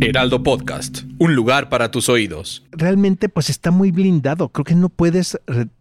[0.00, 2.64] Heraldo Podcast, un lugar para tus oídos.
[2.72, 4.48] Realmente pues está muy blindado.
[4.48, 5.38] Creo que no puedes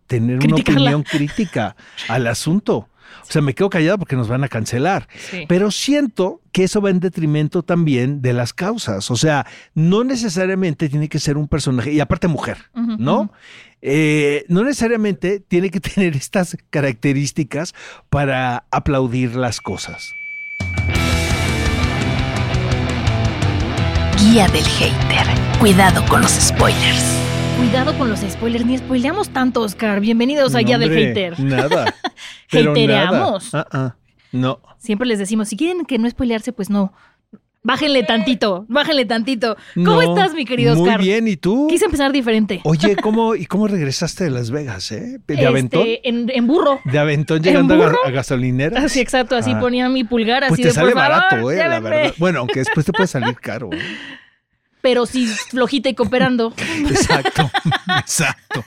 [0.07, 0.81] tener una Criticarla.
[0.81, 1.75] opinión crítica
[2.09, 2.89] al asunto.
[3.21, 5.07] O sea, me quedo callado porque nos van a cancelar.
[5.31, 5.45] Sí.
[5.47, 9.09] Pero siento que eso va en detrimento también de las causas.
[9.09, 13.31] O sea, no necesariamente tiene que ser un personaje, y aparte mujer, ¿no?
[13.81, 17.73] Eh, no necesariamente tiene que tener estas características
[18.09, 20.11] para aplaudir las cosas.
[24.19, 25.27] Guía del hater.
[25.59, 27.03] Cuidado con los spoilers.
[27.57, 30.01] Cuidado con los spoilers, ni spoileamos tanto, Oscar.
[30.01, 31.39] Bienvenidos a No, Guía del Hater.
[31.39, 31.93] Nada.
[32.51, 33.53] Hatereamos.
[33.53, 33.67] nada.
[33.71, 33.95] Ah, ah.
[34.31, 34.59] No.
[34.77, 36.91] Siempre les decimos, si quieren que no spoilearse, pues no.
[37.61, 39.57] Bájenle tantito, bájenle tantito.
[39.75, 40.01] ¿Cómo No.
[40.01, 41.01] estás, mi querido Muy Oscar?
[41.01, 41.67] bien, ¿y tú?
[41.69, 42.61] Quise empezar diferente.
[42.63, 45.19] Oye, ¿cómo, ¿y cómo regresaste de Las Vegas, eh?
[45.27, 45.83] ¿De Este, aventón?
[46.03, 46.79] En, en burro.
[46.85, 48.81] ¿De aventón llegando a, a gasolineras?
[48.85, 49.59] Así, exacto, así Ah.
[49.59, 52.13] ponía mi pulgar así Pues te de, sale por favor, barato, eh, la verdad.
[52.17, 53.69] Bueno, aunque después te puede salir caro.
[53.73, 53.79] ¿eh?
[54.81, 56.53] Pero sí, flojita y cooperando.
[56.89, 57.51] Exacto,
[57.99, 58.63] exacto.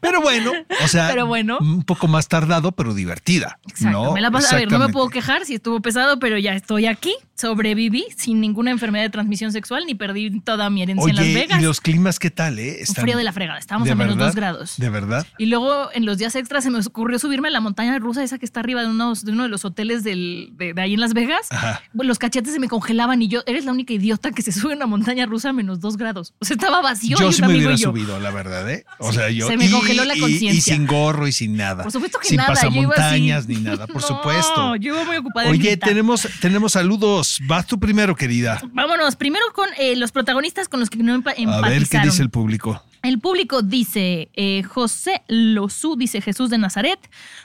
[0.00, 0.52] Pero bueno,
[0.84, 1.58] o sea, Pero bueno.
[1.60, 3.58] un poco más tardado, pero divertida.
[3.68, 4.12] Exacto, ¿no?
[4.12, 4.54] me la pasé.
[4.54, 7.14] A ver, no me puedo quejar si estuvo pesado, pero ya estoy aquí.
[7.34, 11.60] Sobreviví sin ninguna enfermedad de transmisión sexual ni perdí toda mi herencia en Las Vegas.
[11.60, 12.82] ¿y los climas qué tal, eh?
[12.82, 13.58] Están- frío de la fregada.
[13.58, 14.26] Estábamos ¿De a menos verdad?
[14.28, 14.74] dos grados.
[14.76, 15.26] ¿De verdad?
[15.38, 18.38] Y luego en los días extras se me ocurrió subirme a la montaña rusa, esa
[18.38, 21.00] que está arriba de, unos, de uno de los hoteles del- de, de ahí en
[21.00, 21.46] Las Vegas.
[21.50, 21.80] Ajá.
[21.94, 24.76] Los cachetes se me congelaban y yo, eres la única idiota que se sube a
[24.76, 26.34] una montaña rusa a menos dos grados.
[26.40, 27.16] O sea, estaba vacío.
[27.18, 27.88] Yo y sí me amigo hubiera y yo.
[27.90, 28.84] subido, la verdad, ¿eh?
[28.98, 29.46] O Sí, sea, yo.
[29.46, 30.74] se me congeló la y- conciencia.
[30.74, 31.82] Y sin gorro y sin nada.
[31.82, 32.52] Por supuesto que sin nada.
[32.52, 32.66] así.
[32.66, 34.76] pasamontañas ni nada, por No, supuesto.
[34.76, 35.50] Yo iba muy ocupada.
[35.50, 37.38] Oye, tenemos, tenemos saludos.
[37.46, 38.60] Vas tú primero, querida.
[38.72, 41.70] Vámonos, primero con eh, los protagonistas con los que no empa- A empatizaron.
[41.70, 42.82] ver qué dice el público.
[43.02, 46.98] El público dice eh, José Lozú, dice Jesús de Nazaret.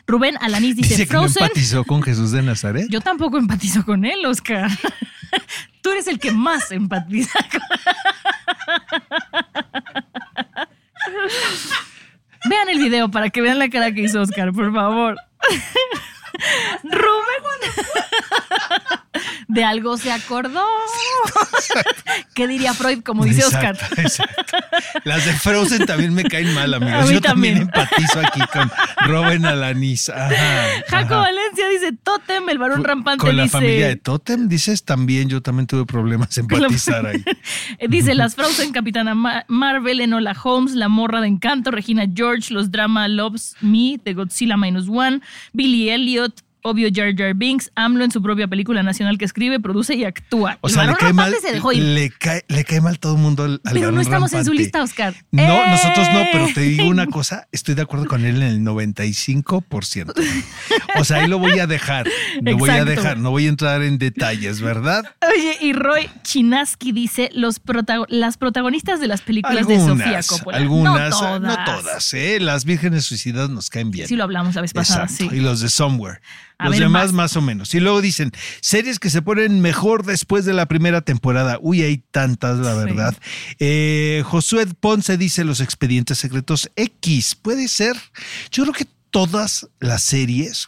[0.05, 1.43] Rubén Alanís dice, Dice que no Frozen.
[1.43, 2.87] empatizó con Jesús de Nazaret.
[2.89, 4.69] Yo tampoco empatizo con él, Oscar.
[5.81, 7.39] Tú eres el que más empatiza.
[7.51, 7.61] con-
[12.55, 15.17] Vean el video para que vean la cara que hizo Oscar, por favor.
[16.83, 17.35] Rubén.
[19.49, 20.65] De algo se acordó.
[22.33, 23.77] ¿Qué diría Freud, como dice Oscar?
[25.03, 27.03] Las de Frozen también me caen mal, amigos.
[27.03, 27.57] A mí Yo también.
[27.57, 28.71] empatizo aquí con
[29.07, 30.09] Robin Alanis.
[30.09, 30.29] Ajá,
[30.87, 31.17] Jaco ajá.
[31.21, 33.51] Valencia dice Totem, el varón rampante Con la dice.
[33.53, 37.23] familia de Totem, dices también, yo también tuve problemas empatizar ahí.
[37.89, 42.71] Dice las Frozen, Capitana Ma- Marvel, Enola Holmes, La Morra de Encanto, Regina George, los
[42.71, 45.21] Drama Loves Me de Godzilla Minus One,
[45.53, 49.95] Billy Elliot, obvio Jar Jar Binks, AMLO en su propia película nacional que escribe, produce
[49.95, 50.57] y actúa.
[50.61, 51.33] O El sea, le cae mal.
[51.41, 51.83] se dejó ir.
[51.83, 54.53] Le cae, le cae mal todo el mundo al, al Pero no estamos en su
[54.53, 55.13] lista, Oscar.
[55.31, 55.69] No, ¡Eh!
[55.69, 60.13] nosotros no, pero te digo una cosa, estoy de acuerdo con él en el 95%.
[60.99, 62.07] O sea, ahí lo voy a dejar,
[62.41, 65.03] lo voy a dejar, no voy a entrar en detalles, ¿verdad?
[65.27, 70.57] Oye, y Roy Chinaski dice los protago- las protagonistas de las películas de Sofía Coppola.
[70.57, 71.41] algunas, no todas.
[71.41, 72.39] no todas, ¿eh?
[72.39, 74.07] Las vírgenes suicidas nos caen bien.
[74.07, 75.29] Sí lo hablamos la vez pasada, Exacto.
[75.31, 75.37] sí.
[75.37, 76.19] Y los de Somewhere.
[76.57, 77.13] A los ver, demás más.
[77.13, 77.73] más o menos.
[77.75, 81.57] Y luego dicen, series que se ponen mejor después de la primera temporada.
[81.61, 82.85] Uy, hay tantas, la Sí.
[82.85, 83.17] verdad.
[83.59, 87.35] Eh, Josué Ponce dice Los Expedientes Secretos X.
[87.35, 87.95] Puede ser.
[88.51, 90.67] Yo creo que todas las series...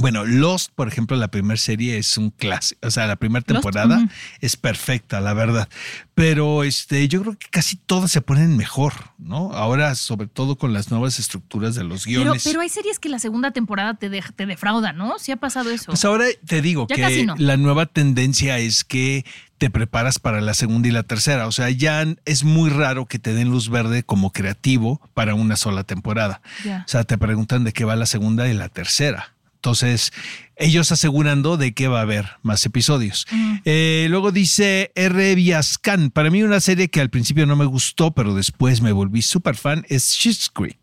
[0.00, 3.62] Bueno, Lost, por ejemplo, la primera serie es un clásico, o sea, la primera Lost,
[3.62, 4.02] temporada
[4.40, 5.68] es perfecta, la verdad.
[6.14, 9.52] Pero este, yo creo que casi todas se ponen mejor, ¿no?
[9.52, 12.42] Ahora, sobre todo con las nuevas estructuras de los guiones.
[12.44, 15.18] pero hay series que la segunda temporada te, deja- te defrauda, ¿no?
[15.18, 15.86] Sí ha pasado eso.
[15.86, 17.34] Pues ahora te digo Ya que no.
[17.36, 19.26] la nueva tendencia es que
[19.58, 21.46] te preparas para la segunda y la tercera.
[21.46, 25.56] O sea, ya es muy raro que te den luz verde como creativo para una
[25.56, 26.40] sola temporada.
[26.66, 29.34] O sea, te preguntan de qué va la segunda y la tercera.
[29.64, 30.10] Entonces,
[30.56, 33.26] ellos asegurando de que va a haber más episodios.
[33.64, 35.34] Eh, luego dice R.
[35.34, 36.10] Viascan.
[36.10, 39.56] Para mí una serie que al principio no me gustó, pero después me volví súper
[39.56, 40.78] fan es Schitt's Creek.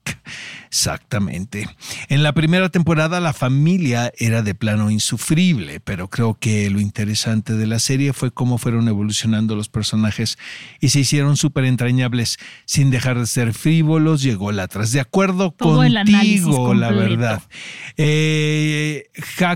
[0.68, 1.68] Exactamente.
[2.10, 7.54] En la primera temporada la familia era de plano insufrible, pero creo que lo interesante
[7.54, 10.38] de la serie fue cómo fueron evolucionando los personajes
[10.80, 14.22] y se hicieron súper entrañables sin dejar de ser frívolos.
[14.22, 17.42] Llegó la tras de acuerdo Todo contigo, la verdad.
[17.98, 19.06] Eh,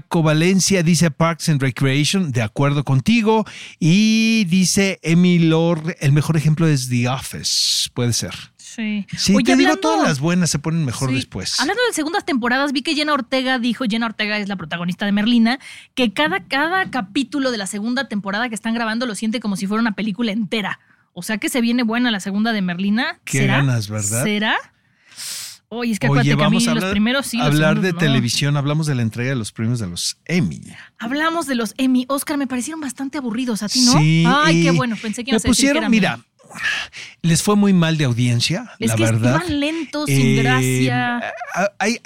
[0.03, 3.45] Jaco Valencia dice Parks and Recreation, de acuerdo contigo.
[3.79, 8.33] Y dice Emily Lord, el mejor ejemplo es The Office, puede ser.
[8.57, 9.05] Sí.
[9.15, 11.15] Sí, Oye, te digo, todas las buenas se ponen mejor Sí.
[11.15, 11.59] después.
[11.59, 15.11] Hablando de segundas temporadas, vi que Jenna Ortega dijo, Jenna Ortega es la protagonista de
[15.11, 15.59] Merlina,
[15.95, 19.67] que cada, cada capítulo de la segunda temporada que están grabando lo siente como si
[19.67, 20.79] fuera una película entera.
[21.13, 23.19] O sea que se viene buena la segunda de Merlina.
[23.25, 23.57] Qué ¿Será?
[23.57, 24.23] ganas, ¿verdad?
[24.23, 24.55] ¿Será?
[25.74, 27.46] Oye, es que Oye, acuérdate que a mí vamos a los hablar, primeros sí, los
[27.48, 27.98] hablar segundos de no.
[28.00, 30.62] televisión, hablamos de la entrega de los premios de los Emmy.
[31.00, 32.06] Hablamos de los Emmy.
[32.10, 33.64] Oscar, me parecieron bastante aburridos.
[33.64, 33.94] ¿A ti no?
[33.94, 34.96] Sí, Ay, qué bueno.
[35.02, 36.20] Pensé que me decir que pusieron, eran mira,
[37.22, 39.42] les fue muy mal de audiencia, Es la que verdad.
[39.44, 41.34] iban lentos, sin Eh, gracia.
[41.56, 42.00] ah, hay-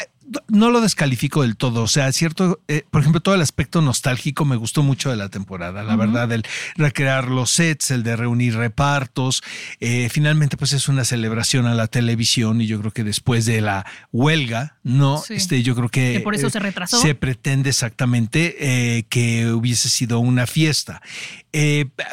[0.48, 1.84] no lo descalifico del todo.
[1.84, 5.30] O sea, cierto, eh, por ejemplo, todo el aspecto nostálgico me gustó mucho de la
[5.30, 5.84] temporada.
[5.84, 6.44] La verdad, el
[6.76, 9.44] recrear los sets, el de reunir repartos.
[9.80, 13.62] eh, finalmente, pues es una celebración a la televisión y yo creo que después de
[13.62, 15.20] la huelga, ¿no?
[15.20, 15.36] Sí.
[15.36, 16.14] Este, yo creo que.
[16.14, 17.02] Que por eso eh, se retrasó.
[17.02, 21.02] Se pretende exactamente que hubiese sido una fiesta.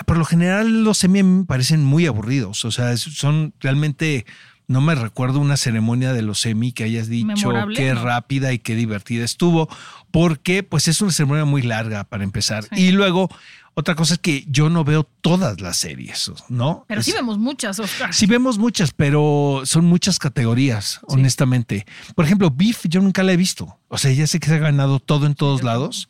[0.06, 2.64] Por lo general, los me parecen muy aburridos.
[2.64, 4.26] O sea, son realmente.
[4.66, 8.02] No me recuerdo una ceremonia de los Emmy que hayas dicho qué ¿no?
[8.02, 9.68] rápida y qué divertida estuvo,
[10.10, 12.64] porque pues es una ceremonia muy larga para empezar.
[12.64, 12.86] Sí.
[12.86, 13.28] Y luego,
[13.74, 16.84] otra cosa es que yo no veo todas las series, ¿no?
[16.86, 18.14] Pero sí vemos muchas, Oscar.
[18.14, 21.84] Sí vemos muchas, pero son muchas categorías, honestamente.
[22.14, 23.76] Por ejemplo, Beef yo nunca la he visto.
[23.94, 26.08] O sea, ya sé que se ha ganado todo en todos lados,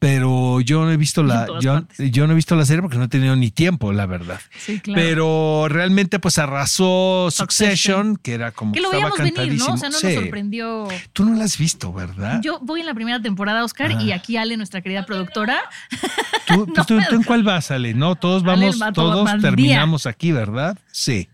[0.00, 3.04] pero yo no he visto la yo, yo no he visto la serie porque no
[3.04, 4.40] he tenido ni tiempo, la verdad.
[4.58, 5.00] Sí, claro.
[5.00, 8.16] Pero realmente pues arrasó Succession, Succession.
[8.16, 9.54] que era como que lo veíamos venir.
[9.58, 9.74] ¿no?
[9.74, 10.06] O sea, no Sí.
[10.06, 10.88] nos sorprendió.
[11.12, 12.40] Tú no la has visto, ¿verdad?
[12.42, 14.02] Yo voy en la primera temporada, Oscar, Ah.
[14.02, 15.60] y aquí Ale, nuestra querida productora.
[16.46, 17.94] ¿Tú, pues, tú- tú en cuál vas, Ale?
[17.94, 19.40] No, todos vamos, va todo- todos día.
[19.40, 20.76] terminamos aquí, ¿verdad?
[20.90, 21.28] Sí.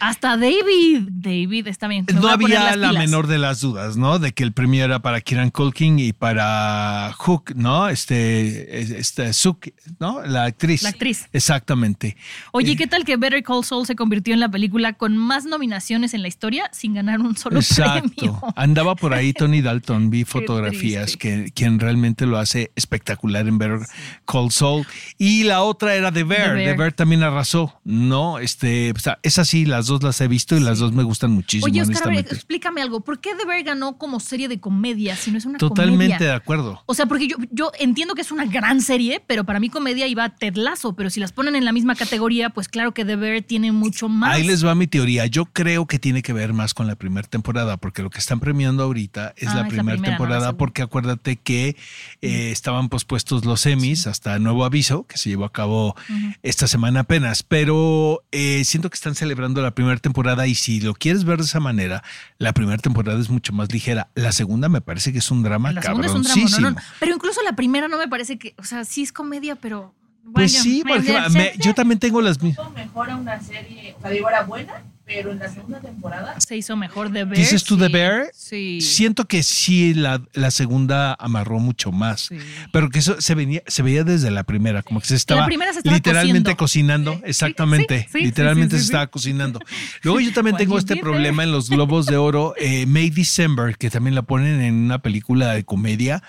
[0.00, 1.08] Hasta David.
[1.10, 2.06] David está bien.
[2.06, 4.18] me No había la menor de las dudas, ¿no?
[4.18, 7.88] De que el premio era para Kieran Culkin y para Hook, ¿no?
[7.88, 9.68] Este, este Suk,
[9.98, 10.24] ¿no?
[10.24, 10.82] La actriz.
[10.82, 11.28] La actriz.
[11.32, 12.16] Exactamente.
[12.52, 15.44] Oye, Eh, ¿qué tal que Better Call Saul se convirtió en la película con más
[15.44, 18.08] nominaciones en la historia sin ganar un solo Exacto.
[18.14, 18.40] premio?
[18.56, 23.80] Andaba por ahí Tony Dalton, vi fotografías que quien realmente lo hace espectacular en Better
[24.26, 24.86] Call Saul.
[25.18, 26.50] Y la otra era The Bear.
[26.50, 26.76] The The Bear.
[26.76, 28.38] Bear, también arrasó, ¿no?
[28.38, 31.32] Este, o sea, es así, las dos las he visto y las dos me gustan
[31.32, 33.00] muchísimo, Oye, Oscar, a explícame algo.
[33.00, 36.26] ¿Por qué The Bear ganó como serie de comedia si no es una Totalmente comedia?
[36.30, 36.82] de acuerdo.
[36.86, 40.06] O sea, porque yo, yo entiendo que es una gran serie, pero para mí comedia
[40.06, 43.16] iba Ted Lasso, pero si las ponen en la misma categoría, pues claro que The
[43.16, 44.34] Bear tiene mucho más.
[44.36, 45.26] Ahí les va mi teoría.
[45.26, 48.40] Yo creo que tiene que ver más con la primera temporada, porque lo que están
[48.40, 51.76] premiando ahorita es Ah, la es la primera no temporada, porque acuérdate que
[52.20, 55.94] eh, estaban pospuestos los Emmys hasta nuevo aviso, que se llevó a cabo
[56.42, 57.42] esta semana apenas.
[57.42, 61.44] Pero eh, siento que están celebrando la primera temporada y si lo quieres ver de
[61.44, 62.02] esa manera,
[62.38, 64.08] la primera temporada es mucho más ligera.
[64.16, 66.70] La segunda me parece que es un drama La segunda es un drama, no, cabroncísimo.
[66.70, 66.82] no, no.
[66.98, 69.94] Pero incluso la primera no me parece que, o sea, sí es comedia, pero.
[70.34, 71.00] Pues bueno, sí, por
[71.32, 72.70] me- yo también tengo las mismas.
[72.72, 76.54] mejor a una serie, o sea, digo, era buena, pero en la segunda temporada se
[76.54, 77.36] hizo mejor The Bear.
[77.38, 78.30] ¿Dices tú The sí, Bear?
[78.34, 78.80] Sí.
[78.82, 82.26] Siento que sí, la, la segunda amarró mucho más.
[82.28, 82.36] Sí.
[82.72, 85.72] Pero que eso se, venía, se veía desde la primera, como que se estaba, primera
[85.72, 87.04] se estaba literalmente cociendo.
[87.04, 87.26] cocinando.
[87.26, 88.90] Exactamente, sí, sí, literalmente sí, sí, se sí.
[88.90, 89.60] estaba cocinando.
[90.02, 93.88] Luego yo también tengo este problema en los Globos de Oro, eh, May December, que
[93.88, 96.22] también la ponen en una película de comedia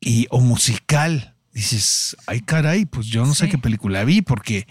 [0.00, 1.34] y, o musical.
[1.52, 4.68] Dices, ay caray, pues yo no sé qué película vi porque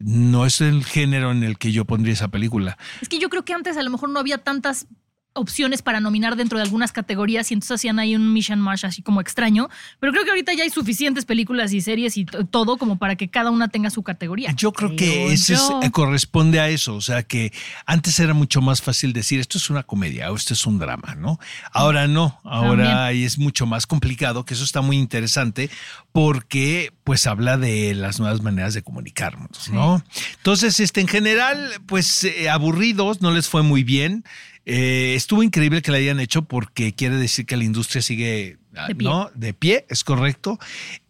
[0.00, 2.78] no es el género en el que yo pondría esa película.
[3.00, 4.86] Es que yo creo que antes a lo mejor no había tantas
[5.32, 9.00] opciones para nominar dentro de algunas categorías y entonces hacían ahí un mission mash así
[9.00, 9.68] como extraño,
[10.00, 13.28] pero creo que ahorita ya hay suficientes películas y series y todo como para que
[13.30, 14.52] cada una tenga su categoría.
[14.56, 15.80] Yo creo Creo que ese es- yo.
[15.82, 16.94] eh, corresponde a eso.
[16.96, 17.52] O sea que
[17.86, 21.14] antes era mucho más fácil decir esto es una comedia o esto es un drama,
[21.16, 21.38] ¿no?
[21.72, 22.40] Ahora no.
[22.44, 25.70] Ahora es mucho más complicado, que eso está muy interesante
[26.12, 30.02] porque pues habla de las nuevas maneras de comunicarnos, ¿no?
[30.38, 34.24] Entonces, este, en general, pues eh, aburridos, no les fue muy bien.
[34.66, 38.94] Eh, estuvo increíble que la hayan hecho porque quiere decir que la industria sigue De
[38.94, 39.08] pie.
[39.08, 39.30] ¿no?
[39.34, 40.58] De pie, es correcto.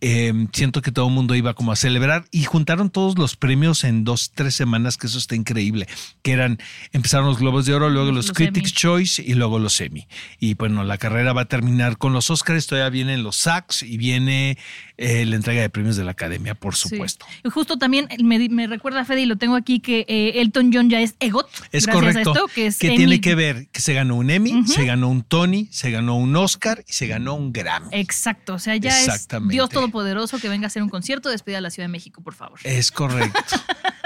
[0.00, 3.84] Eh, siento que todo el mundo iba como a celebrar y juntaron todos los premios
[3.84, 5.86] en dos, tres semanas, que eso está increíble.
[6.22, 6.58] Que eran,
[6.92, 8.72] empezaron los Globos de Oro, luego los, Los Critics.
[8.72, 10.06] Choice y luego los Emmy.
[10.38, 13.98] Y bueno, la carrera va a terminar con los Oscars, todavía vienen los SACs y
[13.98, 14.56] viene
[14.96, 16.88] eh, la entrega de premios de la Academia, por Sí.
[16.88, 17.26] supuesto.
[17.44, 20.88] Y justo también me, me recuerda Fede y lo tengo aquí que eh, Elton John
[20.88, 21.48] ya es EGOT.
[21.72, 22.32] Es correcto.
[22.32, 25.68] Esto, que es tiene que ver que se ganó un Emmy, se ganó un Tony,
[25.70, 27.88] se ganó un Oscar y se ganó un Grammy.
[27.92, 29.28] Exacto, o sea, ya es.
[29.48, 32.22] Dios Todopoderoso que venga a hacer un concierto de despedida a la Ciudad de México,
[32.22, 32.58] por favor.
[32.64, 33.38] Es correcto.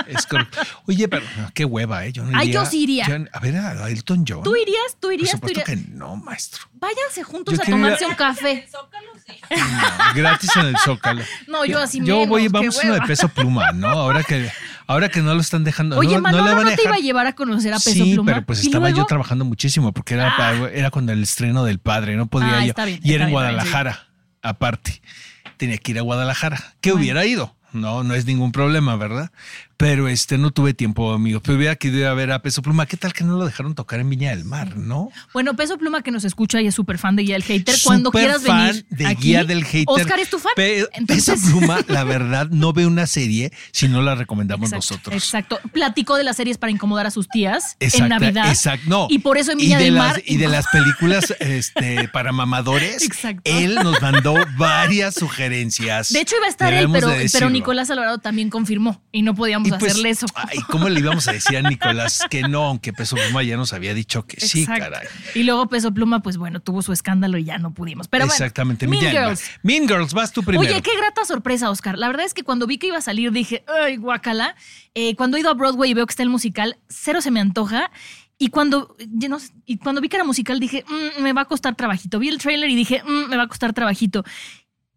[0.07, 0.59] es correcto.
[0.87, 2.13] Oye, pero no, qué hueva, ¿eh?
[2.13, 3.07] Yo no Ay, yo sí iría.
[3.07, 4.43] yo- a ver, a Elton John.
[4.43, 4.97] ¿Tú irías?
[5.01, 5.31] ¿Tú Por irías?
[5.33, 5.87] ¿Tú supuesto irías?
[5.87, 6.63] que no, maestro.
[6.75, 8.69] Váyanse juntos Yo a ir a- tomarse un café.
[8.71, 9.35] Zócalo, sí.
[9.51, 11.23] No, gratis en el Zócalo.
[11.47, 13.89] No, yo así Yo menos, voy, vamos a uno de peso pluma, ¿no?
[13.89, 14.51] Ahora que,
[14.87, 15.97] ahora que no lo están dejando.
[15.99, 18.05] Oye, no, no le no, van a te iba a llevar a conocer a Peso
[18.05, 18.33] sí, Pluma.
[18.33, 20.69] pero pues ¿Y estaba yo trabajando muchísimo porque era, Ah.
[20.73, 22.75] era cuando el estreno del padre, no podía Ah, yo.
[22.75, 24.07] bien, y era en bien, está bien, Guadalajara,
[24.43, 25.01] aparte.
[25.57, 26.75] Tenía que ir a Guadalajara.
[26.81, 27.03] ¿Qué Bueno.
[27.03, 27.55] hubiera ido?
[27.73, 29.31] No, no es ningún problema, ¿verdad?
[29.85, 31.41] Pero este no tuve tiempo, amigo.
[31.43, 32.87] Pero hubiera querido ir a ver a Peso Pluma.
[32.87, 35.11] ¿Qué tal que no lo dejaron tocar en Viña del Mar, no?
[35.35, 37.75] Bueno, Peso Pluma que nos escucha y es súper fan de Guía del Hater.
[37.85, 39.85] Cuando quieras fan venir de aquí, Guía del Hater.
[39.89, 40.53] Oscar es tu fan.
[40.57, 44.95] Pe- Entonces- Peso Pluma, la verdad, no ve una serie si no la recomendamos Exacto,
[44.95, 45.15] nosotros.
[45.23, 45.59] Exacto.
[45.71, 48.49] Platicó de las series para incomodar a sus tías en Exacta- Navidad.
[48.49, 48.87] Exacto.
[48.89, 49.07] No.
[49.11, 50.23] Y por eso en Viña de del las, Mar.
[50.25, 53.43] Y de las películas este, para mamadores, Exacto.
[53.45, 56.09] él nos mandó varias sugerencias.
[56.11, 57.51] De hecho, iba a estar él, pero, pero.
[57.51, 60.27] Nicolás Alvarado también confirmó y no podíamos Y pues, hacerle eso.
[60.35, 62.65] Ay, ¿cómo le íbamos a decir a Nicolás que no?
[62.65, 64.85] Aunque Peso Pluma ya nos había dicho que sí, Exacto.
[64.85, 65.07] caray.
[65.35, 68.09] Y luego Peso Pluma, pues bueno, tuvo su escándalo y ya no pudimos.
[68.09, 68.87] Pero bueno, Exactamente.
[68.87, 69.51] Mean Mean Girls.
[69.63, 70.71] Mean Girls, vas tú primero.
[70.71, 71.99] Oye, qué grata sorpresa, Oscar.
[71.99, 74.57] La verdad es que cuando vi que iba a salir dije, ay, guacala.
[74.95, 77.41] Eh, cuando he ido a Broadway y veo que está el musical, cero se me
[77.41, 77.91] antoja.
[78.37, 78.97] Y cuando,
[79.29, 82.19] no y cuando vi que era musical dije, "Mm, me va a costar trabajito.
[82.19, 84.25] Vi el trailer y dije, "Mm, me va a costar trabajito.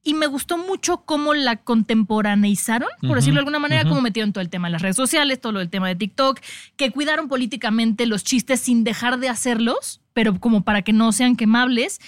[0.07, 3.89] Y me gustó mucho cómo la contemporaneizaron, por decirlo de alguna manera, ujú.
[3.89, 6.39] cómo metieron todo el tema de las redes sociales, todo lo del tema de TikTok,
[6.77, 11.35] que cuidaron políticamente los chistes sin dejar de hacerlos, pero como para que no sean
[11.35, 11.99] quemables.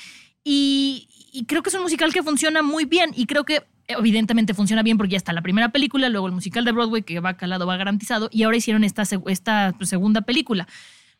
[0.46, 4.54] Y, y creo que es un musical que funciona muy bien y creo que evidentemente
[4.54, 7.36] funciona bien porque ya está la primera película, luego el musical de Broadway que va
[7.36, 10.70] calado, va garantizado y ahora hicieron esta, esta segunda película.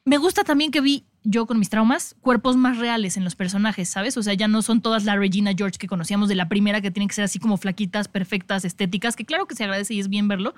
[0.06, 3.90] Me gusta también que vi yo con mis traumas cuerpos más reales en los personajes,
[3.90, 4.16] ¿sabes?
[4.18, 6.92] O sea, ya no son todas la Regina George que conocíamos de la primera que
[6.92, 10.08] tienen que ser así como flaquitas, perfectas, estéticas, que claro que se agradece y es
[10.10, 10.56] bien verlo,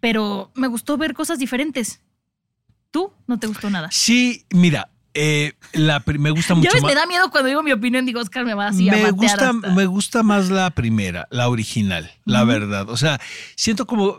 [0.00, 2.00] pero me gustó ver cosas diferentes.
[2.90, 3.12] ¿Tú?
[3.26, 3.88] No te gustó nada.
[3.90, 6.92] Sí, mira, eh, la, me gusta mucho Ya ves, más.
[6.92, 9.14] me da miedo cuando digo mi opinión, digo, Oscar me va así a me batear
[9.14, 12.88] gusta, hasta- me gusta más la primera, la original, la verdad.
[12.88, 13.20] O sea,
[13.56, 14.18] siento como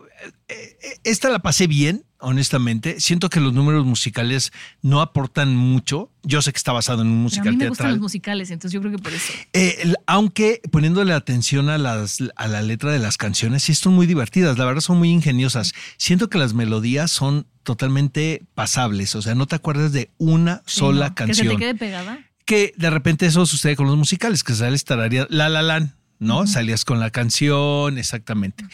[0.50, 3.00] eh, eh, esta la pasé bien, honestamente.
[3.00, 4.52] Siento que los números musicales
[4.82, 6.12] no aportan mucho.
[6.24, 8.52] Yo sé que está basado en un Pero a musical mí me gustan los musicales,
[8.52, 9.32] entonces yo creo que por eso.
[9.54, 13.94] Eh, el- aunque poniéndole atención a, las, a la letra de las canciones, sí están
[13.94, 15.74] muy divertidas, la verdad son muy ingeniosas.
[15.98, 20.80] Siento que las melodías son totalmente pasables, o sea, no te acuerdas de una Sí,
[20.80, 21.48] sola no, canción.
[21.48, 22.20] Que se te quede pegada.
[22.46, 26.48] que de repente eso sucede con los musicales, que sales tararía La La Land, ¿no?
[26.48, 28.66] Salías con la canción, exactamente.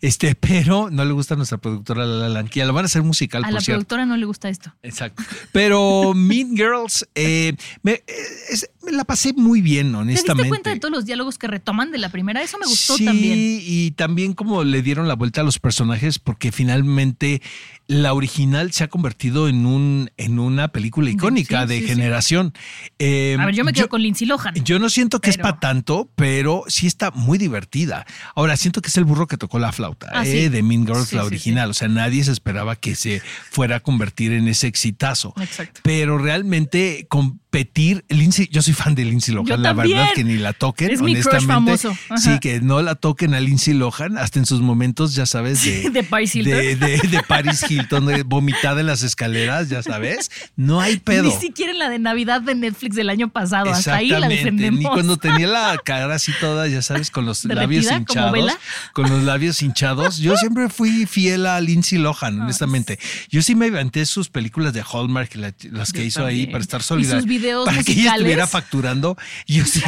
[0.00, 3.02] Este, pero no le gusta a nuestra productora La La ya lo van a hacer
[3.02, 3.78] musical, A por la cierto.
[3.78, 4.74] productora no le gusta esto.
[4.82, 5.22] Exacto.
[5.52, 8.04] Pero Mean Girls, eh, me, eh,
[8.50, 10.42] es- la pasé muy bien, ¿Te honestamente.
[10.42, 12.42] diste cuenta de todos los diálogos que retoman de la primera?
[12.42, 13.36] Eso me gustó sí, también.
[13.38, 17.42] y también como le dieron la vuelta a los personajes, porque finalmente
[17.86, 21.80] la original se ha convertido en un en una película Sí, icónica sí, de sí,
[21.82, 21.88] sí.
[21.88, 22.52] generación.
[22.98, 24.54] Eh, A ver, yo me quedo con Lindsay Lohan.
[24.62, 28.04] yo no siento que es para tanto, pero sí está muy divertida.
[28.34, 30.48] Ahora, siento que es el burro que tocó la flauta Ah, eh, sí.
[30.48, 31.70] de Mean Girls, Sí, la sí, original.
[31.70, 35.32] O sea, nadie se esperaba que se fuera a convertir en ese exitazo.
[35.40, 35.80] Exacto.
[35.82, 37.06] Pero realmente
[37.50, 39.96] competir, Lindsay, yo soy fan de Lindsay Lohan, Yo la también.
[39.96, 41.78] verdad que ni la toquen, Es mi crush honestamente.
[41.78, 41.98] famoso.
[42.10, 42.18] Ajá.
[42.18, 45.88] Sí, que no la toquen a Lindsay Lohan, hasta en sus momentos, ya sabes, de,
[45.90, 46.52] de Paris Hilton.
[46.58, 50.30] de, de- de Paris Hilton, de vomitada en las escaleras, ya sabes.
[50.56, 51.22] No hay pedo.
[51.24, 53.70] Ni siquiera en la de Navidad de Netflix del año pasado.
[53.70, 54.80] Hasta ahí la defendemos.
[54.80, 58.58] Ni cuando tenía la cara así toda, ya sabes, con los ¿Derretida, labios como hinchados.
[58.92, 60.18] Con los labios hinchados.
[60.18, 62.98] Yo siempre fui fiel a Lindsay Ah, Lohan, honestamente.
[63.30, 66.60] Yo sí me inventé sus películas de Hallmark, la- las que Yo hizo ahí para
[66.60, 67.18] estar solidaria.
[67.38, 69.16] Videos para que ella estuviera facturando.
[69.46, 69.80] Yo sí,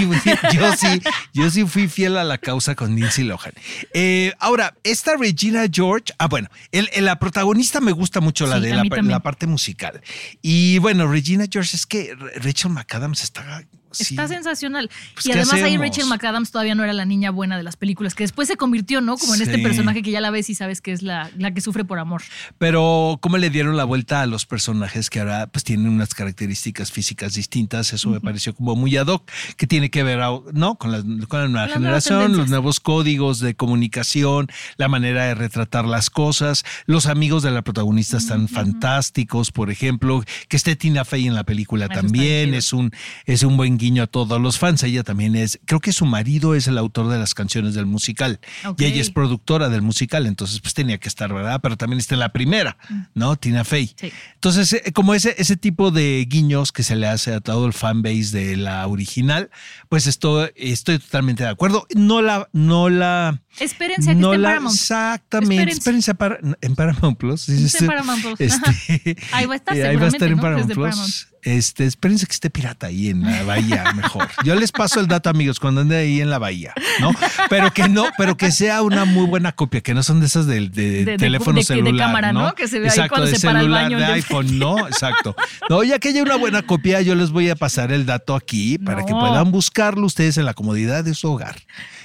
[0.55, 1.01] yo sí,
[1.33, 3.53] yo sí fui fiel a la causa con Lindsay Lohan.
[3.93, 8.57] Eh, ahora, esta Regina George, ah, bueno, el- el- la protagonista me gusta mucho la
[8.57, 10.01] Sí, de la parte musical.
[10.43, 14.15] Y bueno, Regina George, es que Rachel McAdams está sí.
[14.15, 14.91] Está sensacional.
[15.15, 15.77] Pues, y ¿qué además ahí?
[15.77, 19.01] Rachel McAdams todavía no era la niña buena de las películas, que después se convirtió,
[19.01, 19.17] ¿no?
[19.17, 21.61] Como en este personaje que ya la ves y sabes que es la, la que
[21.61, 22.23] sufre por amor.
[22.59, 26.93] Pero cómo le dieron la vuelta a los personajes que ahora pues tienen unas características
[26.93, 30.21] físicas distintas, eso me pareció como muy ad hoc, que tiene que ver,
[30.53, 30.77] ¿no?
[30.77, 35.35] Con la, con la nueva Las generación, los nuevos códigos de comunicación, la manera de
[35.35, 41.05] retratar las cosas, los amigos de la protagonista están fantásticos, por ejemplo, que esté Tina
[41.05, 42.93] Fey en la película Eso también, es un,
[43.27, 46.55] es un buen guiño a todos los fans, ella también es, creo que su marido
[46.55, 48.39] es el autor de las canciones del musical
[48.79, 51.59] y ella es productora del musical, entonces pues tenía que estar, ¿verdad?
[51.63, 52.77] Pero también está en la primera,
[53.15, 53.35] ¿no?
[53.37, 53.93] Tina Fey.
[53.99, 54.13] Sí.
[54.35, 57.73] Entonces, eh, como ese, ese tipo de guiños que se le hace a todo el
[57.73, 59.51] fanbase de la original,
[59.89, 61.87] pues estoy, estoy totalmente de acuerdo.
[61.97, 64.75] No la, no la, Espérense a que no esté en Paramount.
[64.77, 66.15] exactamente, Espérense.
[66.15, 67.49] para- en Paramount Plus.
[67.49, 67.87] en.
[67.87, 70.39] Paramount Plus, Este, Ahí va a estar ahí va a estar en.
[70.39, 70.77] Paramount Plus.
[70.91, 71.15] Paramount.
[71.43, 74.29] Este, espérense que esté pirata ahí en la bahía, mejor.
[74.45, 77.13] Yo les paso el dato, amigos, cuando ande ahí en la bahía, ¿no?
[77.49, 80.47] Pero que no, pero que sea una muy buena copia, que no son de esas
[80.47, 82.55] de, de de- teléfono de- de celular, cámara, ¿no?
[82.55, 84.59] Que se ve ahí Exacto, cuando de se para el celular, baño, de yo- iPhone,
[84.59, 84.87] ¿no?
[84.87, 85.35] Exacto.
[85.71, 88.77] No, ya que haya una buena copia, yo les voy a pasar el dato aquí
[88.79, 91.57] para que puedan buscarlo ustedes en la comodidad de su hogar.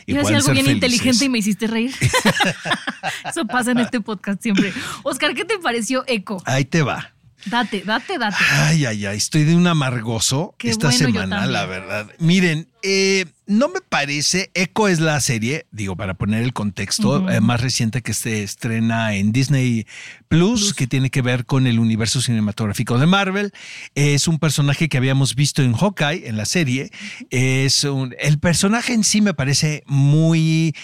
[0.08, 0.76] Y Iba a puedan decir algo bien felices.
[0.76, 1.92] inteligente y me hiciste reír.
[3.30, 4.72] Eso pasa en este podcast siempre.
[5.04, 6.42] Oscar, ¿qué te pareció Eco?
[6.46, 7.12] Ahí te va.
[7.46, 8.36] Date, date, date.
[8.52, 12.08] Ay, ay, ay, estoy de un amargoso Qué esta bueno, semana, la verdad.
[12.20, 17.42] Miren, eh, no me parece, Echo es la serie, digo, para poner el contexto, eh,
[17.42, 19.86] más reciente que se estrena en Disney
[20.28, 23.52] Plus, que tiene que ver con el universo cinematográfico de Marvel.
[23.94, 26.90] Es un personaje que habíamos visto en Hawkeye, en la serie.
[27.30, 30.76] Es un- el personaje en sí me parece muy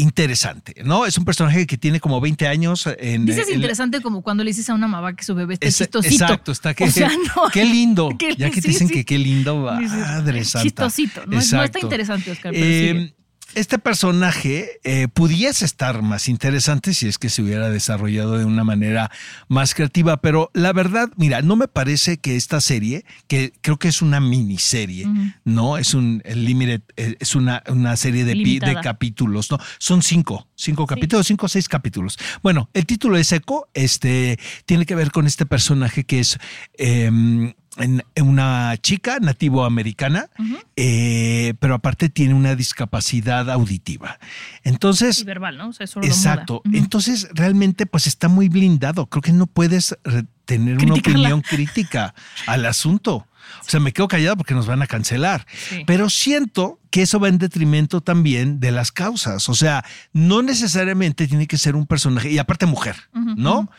[0.00, 1.06] interesante, ¿no?
[1.06, 2.88] Es un personaje que tiene como 20 años.
[2.98, 5.66] En, Dices en- interesante como cuando le dices a una mamá que su bebé está
[5.66, 6.24] es- chistosito.
[6.24, 6.84] Exacto, está que.
[6.84, 7.48] O sea, no.
[7.52, 8.10] Qué lindo.
[8.18, 8.94] Qué ya que sí, dicen sí.
[8.94, 10.62] que qué lindo, madre santa.
[10.64, 11.26] Chistosito.
[11.26, 13.14] No, no está interesante, Oscar, pero Eh.
[13.58, 18.64] Este personaje eh, pudiese estar más interesante si es que se hubiera desarrollado de una
[18.64, 19.10] manera
[19.48, 23.88] más creativa, pero la verdad, mira, no me parece que esta serie, que creo que
[23.88, 25.06] es una miniserie,
[25.44, 30.48] no es un limited, eh, es una, una serie de, de capítulos, no, son cinco,
[30.54, 32.18] cinco capítulos, cinco o seis capítulos.
[32.42, 36.38] Bueno, el título es Eco, este tiene que ver con este personaje que es
[36.74, 40.28] em, en- una chica nativo americana,
[40.76, 44.18] eh, pero aparte tiene una discapacidad auditiva.
[44.64, 45.68] Entonces, Y verbal, ¿no?
[45.68, 46.62] O sea, exacto.
[46.72, 49.06] Entonces, realmente, pues está muy blindado.
[49.06, 52.14] Creo que no puedes re- tener una opinión crítica
[52.46, 53.26] al asunto.
[53.60, 55.46] O sea, me quedo callado porque nos van a cancelar.
[55.68, 55.84] Sí.
[55.86, 59.48] Pero siento que eso va en detrimento también de las causas.
[59.48, 63.70] O sea, no necesariamente tiene que ser un personaje, y aparte mujer, ¿no?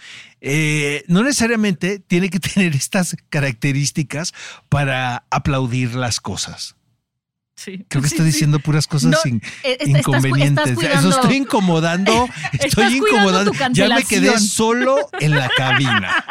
[0.42, 4.34] Eh, no necesariamente tiene que tener estas características
[4.70, 6.76] para aplaudir las cosas.
[7.60, 7.86] Sí.
[7.90, 8.32] Creo que estoy sí.
[8.32, 10.64] diciendo puras cosas No, sin- eh, estás inconvenientes.
[10.70, 13.52] estás cuidando- Eso estoy incomodando, estoy incomodando.
[13.74, 16.24] Ya me quedé solo en la cabina.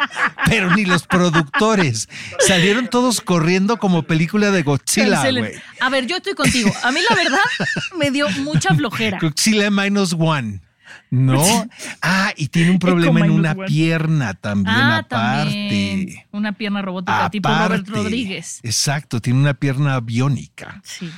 [0.47, 2.09] Pero ni los productores
[2.47, 5.53] salieron todos corriendo como película de Godzilla, güey.
[5.79, 6.71] A ver, yo estoy contigo.
[6.83, 7.39] A mí la verdad
[7.97, 9.19] me dio mucha flojera.
[9.21, 10.61] Godzilla minus one.
[11.09, 11.43] No.
[12.01, 15.51] Ah, y tiene un problema en una pierna también, Ah, aparte.
[15.51, 16.25] también.
[16.31, 17.91] Una pierna robótica tipo Robert Aparte.
[17.91, 18.59] Rodríguez.
[18.63, 20.81] Exacto, tiene una pierna biónica.
[20.83, 21.09] Sí.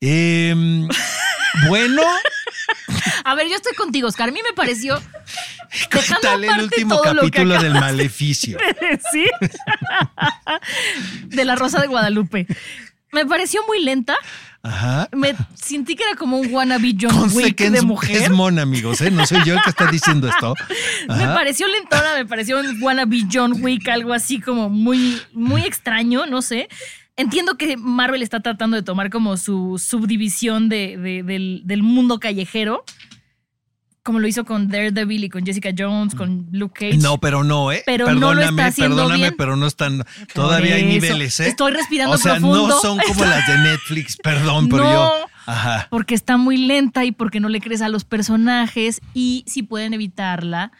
[0.00, 0.88] Em,
[1.68, 2.02] bueno,
[3.24, 4.28] A ver, yo estoy contigo, Oscar.
[4.28, 5.00] A mí me pareció.
[5.90, 8.58] ¿qué Dejando tal el aparte último todo lo que capítulo del maleficio?
[9.12, 9.24] sí.
[11.26, 12.46] De la Rosa de Guadalupe.
[13.12, 14.16] Me pareció muy lenta.
[14.66, 15.08] Ajá.
[15.12, 18.16] Me sentí que era como un wannabe John Conste Wick que de es, mujer.
[18.22, 19.10] es mona, amigos, ¿eh?
[19.10, 20.54] No soy yo el que está diciendo esto.
[21.08, 26.26] Me pareció lentona, me pareció un wannabe John Wick, algo así como muy, muy extraño,
[26.26, 26.68] no sé.
[27.16, 32.18] Entiendo que Marvel está tratando de tomar como su subdivisión de, de- del, del mundo
[32.20, 32.84] callejero,
[34.06, 37.02] como lo hizo con Daredevil y con Jessica Jones, con Luke Cage.
[37.02, 37.82] No, pero no, ¿eh?
[37.84, 39.34] Pero no lo está haciendo perdóname, bien.
[39.36, 40.04] pero no están.
[40.32, 41.48] Todavía hay niveles, ¿eh?
[41.48, 42.68] Estoy respirando O sea, profundo.
[42.68, 44.92] no son como las de Netflix, perdón, pero No.
[44.92, 45.12] yo.
[45.44, 45.88] Ajá.
[45.90, 49.92] Porque está muy lenta y porque no le crees a los personajes y si pueden
[49.94, 50.72] evitarla,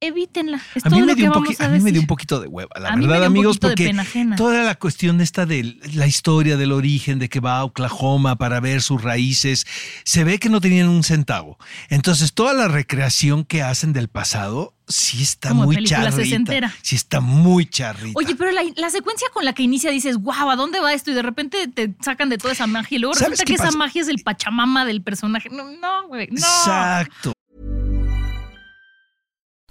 [0.00, 0.60] evítenla.
[0.74, 1.92] Es A mí, me dio un vamos poqui- a a mí me decir.
[1.94, 3.94] dio un poquito de hueva, la A verdad, amigos, porque
[4.36, 8.36] toda la cuestión de esta de la historia del origen, de que va a Oklahoma
[8.36, 9.66] para ver sus raíces,
[10.04, 11.58] se ve que no tenían un centavo.
[11.88, 16.72] Entonces, toda la recreación que hacen del pasado, sí está Como muy charrita.
[16.82, 18.12] Sí está muy charrita.
[18.18, 21.10] Oye, pero la, la secuencia con la que inicia dices, wow, ¿a dónde va esto?
[21.10, 23.76] Y de repente te sacan de toda esa magia y luego ¿Sabes resulta que esa
[23.76, 25.48] magia es el pachamama del personaje.
[25.50, 26.36] No, no, güey, no.
[26.36, 27.32] Exacto.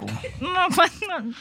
[0.40, 1.34] No, no.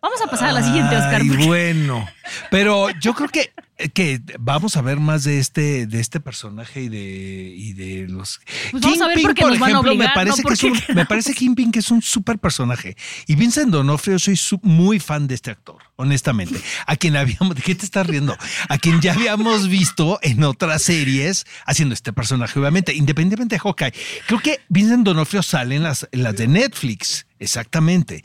[0.00, 1.20] Vamos a pasar a la siguiente, Oscar.
[1.22, 2.06] Ay, porque- bueno.
[2.50, 3.52] Pero yo creo que,
[3.92, 8.40] que vamos a ver más de este, de este personaje y de, y de los.
[8.70, 10.54] Pues vamos a ver porque por nos van a ejemplo, obligar, me parece no que
[10.54, 12.96] es un, porque me parece Kingpin que es un súper personaje.
[13.26, 16.60] Y Vincent Donofrio, soy su- muy fan de este actor, honestamente.
[16.86, 18.36] A quien habíamos, ¿de qué te estás riendo?
[18.68, 23.92] A quien ya habíamos visto en otras series haciendo este personaje, obviamente, independientemente de Hawkeye.
[24.28, 28.24] Creo que Vincent Donofrio sale en las, en las de Netflix, exactamente.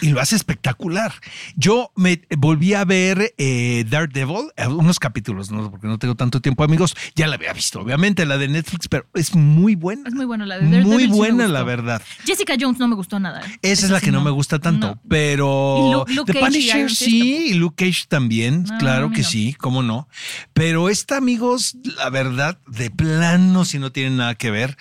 [0.00, 1.12] Y lo hace espectacular.
[1.56, 5.68] Yo me volví a ver eh, Daredevil, eh, unos capítulos, ¿no?
[5.68, 6.96] porque no tengo tanto tiempo, amigos.
[7.16, 10.08] Ya la había visto, obviamente, la de Netflix, pero es muy buena.
[10.08, 12.00] Es muy buena la de Daredevil, Muy buena, la verdad.
[12.24, 13.40] Jessica Jones no me gustó nada.
[13.40, 13.58] ¿eh?
[13.62, 15.00] Esa es la sí que no, me gusta tanto, No.
[15.08, 19.24] pero Y Lu- Luke The Cage Punisher sí, y Luke Cage también, No, claro que
[19.24, 20.08] sí, cómo no.
[20.52, 24.76] Pero esta, amigos, la verdad, de plano, si no tienen nada que ver,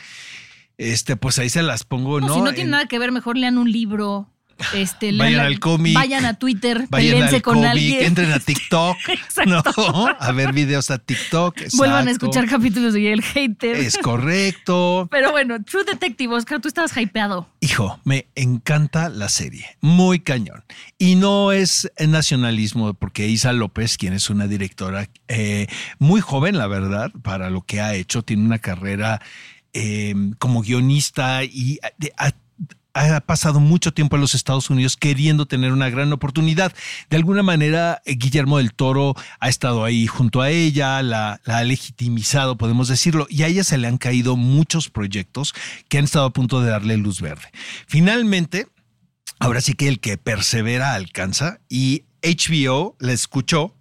[0.92, 2.34] este, pues ahí se las pongo, No, ¿no?
[2.36, 4.30] si no tiene En- nada que ver, mejor lean un libro.
[4.76, 5.96] Este, lean Vayan la- al cómic.
[5.96, 8.04] Vayan a Twitter, Vayan al con cómic, alguien.
[8.06, 8.98] entren a TikTok,
[9.48, 9.64] ¿no?
[10.20, 11.56] A ver videos a TikTok.
[11.74, 13.76] Vuelvan a escuchar capítulos de El Hater.
[13.76, 15.08] Es correcto.
[15.12, 17.50] Pero bueno, True Detective, Oscar, tú estabas hypeado.
[17.62, 20.64] Hijo, me encanta la serie, muy cañón.
[21.00, 25.66] Y no es nacionalismo, porque Isa López, quien es una directora eh,
[25.98, 29.20] muy joven, la verdad, para lo que ha hecho, tiene una carrera
[29.74, 31.80] eh, como guionista y
[32.94, 36.74] ha pasado mucho tiempo en los Estados Unidos queriendo tener una gran oportunidad.
[37.10, 41.58] De alguna manera, eh, Guillermo del Toro ha estado ahí junto a ella, la, la
[41.60, 45.54] ha legitimizado, podemos decirlo, y a ella se le han caído muchos proyectos
[45.90, 47.50] que han estado a punto de darle luz verde.
[47.88, 48.68] Finalmente,
[49.40, 53.76] ahora sí que el que persevera alcanza y HBO la escuchó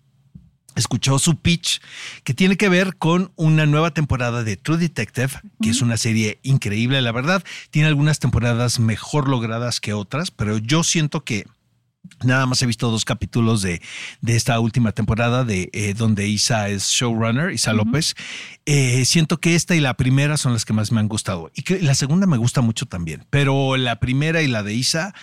[0.76, 1.80] escuchó su pitch
[2.24, 5.30] que tiene que ver con una nueva temporada de True Detective,
[5.60, 7.44] que es una serie increíble, la verdad.
[7.70, 11.46] Tiene algunas temporadas mejor logradas que otras, pero yo siento que
[12.24, 13.80] Nada más he visto dos capítulos de,
[14.20, 18.14] de esta última temporada de eh, donde Isa es showrunner, Isa López.
[18.66, 21.50] Eh, siento que esta y la primera son las que más me han gustado.
[21.54, 23.24] Y que la segunda me gusta mucho también.
[23.30, 25.14] Pero la primera y la de Isa,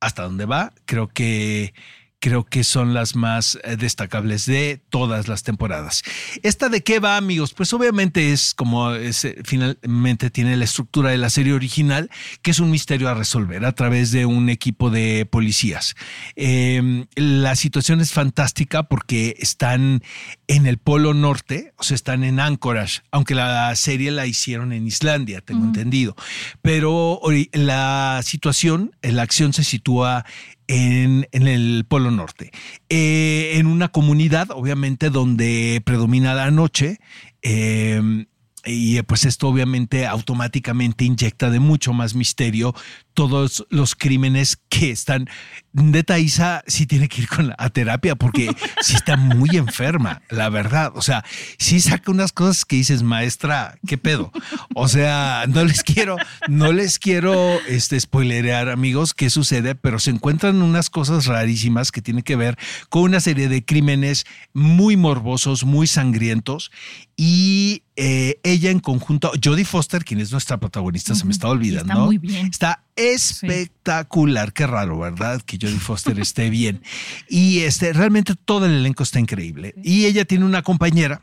[0.00, 1.74] hasta donde va, creo que
[2.24, 6.02] creo que son las más eh, destacables de todas las temporadas.
[6.42, 7.52] ¿Esta de qué va, amigos?
[7.52, 12.08] Pues obviamente es como es, finalmente tiene la estructura de la serie original,
[12.40, 15.96] que es un misterio a resolver a través de un equipo de policías.
[16.34, 20.02] Eh, la situación es fantástica porque están
[20.48, 24.86] en el Polo Norte, o sea, están en Anchorage, aunque la serie la hicieron en
[24.86, 26.16] Islandia, tengo entendido.
[26.62, 27.20] Pero
[27.52, 30.24] la situación, la acción se sitúa
[30.68, 32.50] en, el Polo Norte,
[32.88, 36.98] eh, en una comunidad, obviamente, donde predomina la noche.
[37.42, 38.26] eh,
[38.66, 42.74] y pues esto obviamente automáticamente inyecta de mucho más misterio
[43.14, 45.28] todos los crímenes que están.
[45.72, 50.22] Neta Isa sí tiene que ir con la, a terapia porque sí está muy enferma,
[50.28, 50.92] la verdad.
[50.94, 51.24] O sea,
[51.58, 54.32] sí saca unas cosas que dices, maestra, ¿qué pedo?
[54.74, 56.16] O sea, no les quiero,
[56.48, 62.02] no les quiero este, spoilerear, amigos, qué sucede, pero se encuentran unas cosas rarísimas que
[62.02, 66.70] tienen que ver con una serie de crímenes muy morbosos, muy sangrientos
[67.16, 71.92] y eh, ella en conjunto, Jodie Foster, quien es nuestra protagonista, se me está olvidando.
[71.92, 72.46] Está muy bien.
[72.46, 74.52] Está espectacular.
[74.52, 75.40] Qué raro, ¿verdad?
[75.42, 76.82] Que Jodie Foster esté bien.
[77.28, 79.74] Y este, realmente todo el elenco está increíble.
[79.82, 81.22] Y ella tiene una compañera.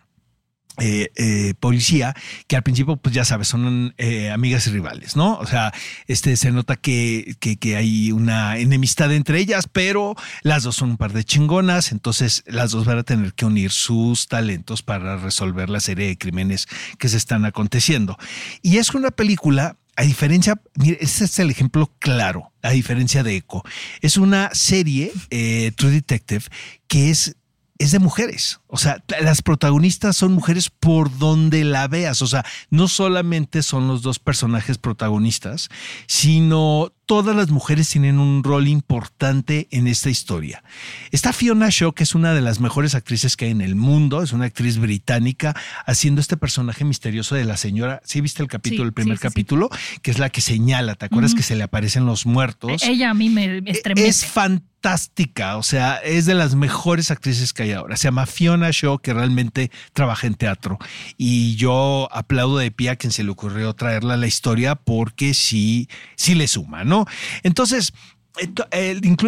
[0.80, 2.16] eh, eh, policía
[2.48, 5.74] que al principio pues ya sabes son eh, amigas y rivales no o sea
[6.08, 10.92] este se nota que, que, que hay una enemistad entre ellas pero las dos son
[10.92, 15.18] un par de chingonas entonces las dos van a tener que unir sus talentos para
[15.18, 18.18] resolver la serie de crímenes que se están aconteciendo
[18.62, 23.36] y es una película a diferencia, mire, este es el ejemplo claro, a diferencia de
[23.36, 23.62] Echo.
[24.02, 26.46] Es una serie, eh, True Detective,
[26.88, 27.36] que es
[27.78, 28.61] es de mujeres.
[28.74, 32.22] O sea, las protagonistas son mujeres por donde la veas.
[32.22, 35.70] O sea, no solamente son los dos personajes protagonistas,
[36.08, 40.64] sino todas las mujeres tienen un rol importante en esta historia.
[41.12, 44.24] Está Fiona Shaw, que es una de las mejores actrices que hay en el mundo,
[44.24, 45.54] es una actriz británica,
[45.86, 48.02] haciendo este personaje misterioso de la señora.
[48.06, 49.34] ¿Sí viste el capítulo, Sí, el primer sí, sí, sí.
[49.34, 49.70] capítulo?
[50.02, 52.82] Que es la que señala, ¿te acuerdas que se le aparecen los muertos?
[52.84, 54.26] Ella a mí me Es estremece.
[54.28, 57.98] fantástica, o sea, es de las mejores actrices que hay ahora.
[57.98, 60.78] Se llama Fiona Shaw, que realmente trabaja en teatro.
[61.18, 65.34] Y yo aplaudo de pie a quien se le ocurrió traerla a la historia porque
[65.34, 67.08] sí, sí le suma, ¿no?
[67.42, 67.94] Entonces,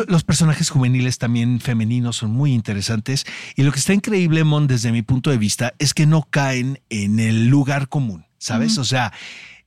[0.08, 4.91] los personajes juveniles también femeninos son muy interesantes y lo que está increíble, Mon, desde
[4.91, 8.78] mi punto de vista, es que no caen en el lugar común, ¿sabes?
[8.78, 9.12] O sea,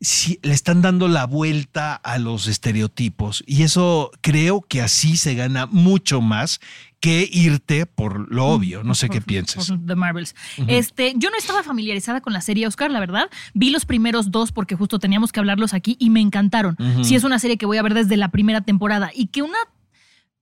[0.00, 5.35] si le están dando la vuelta a los estereotipos y eso creo que así se
[5.35, 6.61] gana mucho más
[7.00, 8.82] que irte por lo obvio.
[8.82, 9.68] No sé qué Por- pienses.
[9.68, 10.35] por The Marvels.
[10.66, 13.28] Este, yo no estaba familiarizada con la serie Oscar, la verdad.
[13.54, 16.76] Vi los primeros dos porque justo teníamos que hablarlos aquí y me encantaron.
[16.78, 17.04] Ujú.
[17.04, 19.59] Sí es una serie que voy a ver desde la primera temporada y que una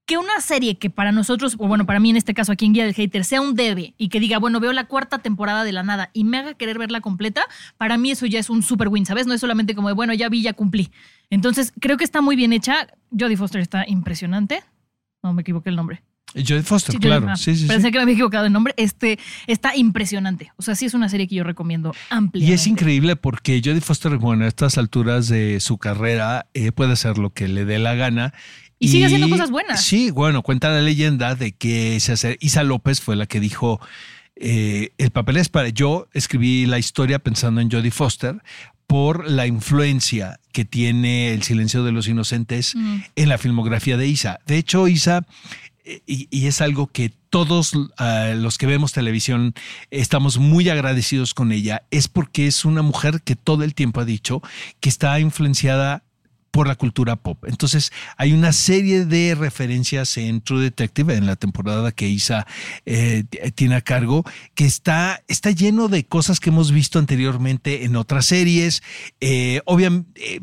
[0.07, 2.75] que una serie que para nosotros, o bueno, para mí en este caso aquí en
[2.75, 5.73] Guía del Hater, sea un debe y que diga, bueno, veo la cuarta temporada de
[5.73, 7.47] la nada y me haga querer verla completa,
[7.79, 9.27] para mí eso ya es un super win, ¿sabes?
[9.27, 10.91] No es solamente como de, bueno, ya vi, ya cumplí.
[11.31, 12.87] Entonces, creo que está muy bien hecha.
[13.19, 14.63] Jodie Foster está impresionante.
[15.23, 16.03] No me equivoqué el nombre.
[16.35, 17.37] Jodie Foster, Sí, claro.
[17.37, 17.67] sí, sí.
[17.67, 18.75] Pensé que me había equivocado el nombre.
[18.77, 20.51] Este está impresionante.
[20.57, 22.55] O sea, sí es una serie que yo recomiendo Y ampliamente.
[22.55, 27.19] es increíble porque Jodie Foster, bueno, a estas alturas de su carrera, eh, puede hacer
[27.19, 28.35] lo que le dé la gana.
[28.81, 29.85] Y sigue haciendo cosas buenas.
[29.85, 33.81] Sí, bueno, cuenta la leyenda de que se hace, Isa López fue la que dijo,
[34.37, 38.43] eh, el papel es para, yo escribí la historia pensando en Jodie Foster
[38.89, 42.97] por la influencia que tiene El silencio de los inocentes Mm.
[43.17, 44.41] en la filmografía de Isa.
[44.47, 45.25] De hecho, Isa,
[45.85, 49.55] y, y es algo que todos ah, los que vemos televisión
[49.91, 54.05] estamos muy agradecidos con ella, es porque es una mujer que todo el tiempo ha
[54.05, 54.41] dicho
[54.81, 56.05] que está influenciada
[56.55, 57.45] por la cultura pop.
[57.49, 62.47] Entonces, hay una serie de referencias en True Detective, en la temporada que Isa
[62.87, 63.25] eh,
[63.57, 68.27] tiene a cargo, que está, está lleno de cosas que hemos visto anteriormente en otras
[68.27, 68.85] series,
[69.21, 69.63] eh,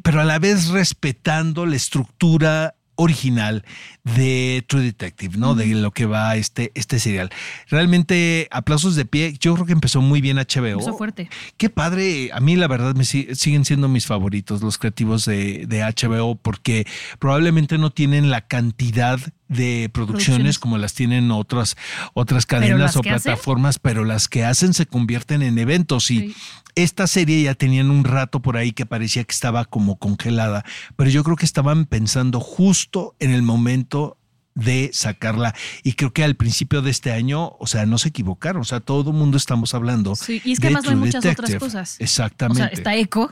[0.03, 3.63] pero a la vez respetando la estructura original
[4.03, 5.55] de True Detective, ¿no?
[5.55, 7.29] De lo que va este, este serial.
[7.69, 9.35] Realmente, aplausos de pie.
[9.39, 10.67] Yo creo que empezó muy bien HBO.
[10.67, 11.29] Empezó fuerte.
[11.57, 12.29] Qué padre.
[12.33, 16.35] A mí, la verdad, me si- siguen siendo mis favoritos los creativos de, de HBO
[16.35, 16.85] porque
[17.19, 19.19] probablemente no tienen la cantidad
[19.51, 20.59] de producciones, Producciones.
[20.59, 21.75] como las tienen otras,
[22.13, 23.13] otras cadenas o hacen.
[23.13, 26.09] plataformas, pero las que hacen se convierten en eventos.
[26.09, 26.35] Y Sí.
[26.75, 30.63] esta serie ya tenían un rato por ahí que parecía que estaba como congelada,
[30.95, 34.17] pero yo creo que estaban pensando justo en el momento
[34.53, 38.61] de sacarla y creo que al principio de este año, o sea, no se equivocaron,
[38.61, 40.15] o sea, todo el mundo estamos hablando.
[40.15, 41.97] Sí, y es que de además hay muchas otras cosas.
[41.99, 42.63] O Exactamente.
[42.63, 43.31] sea, está Echo.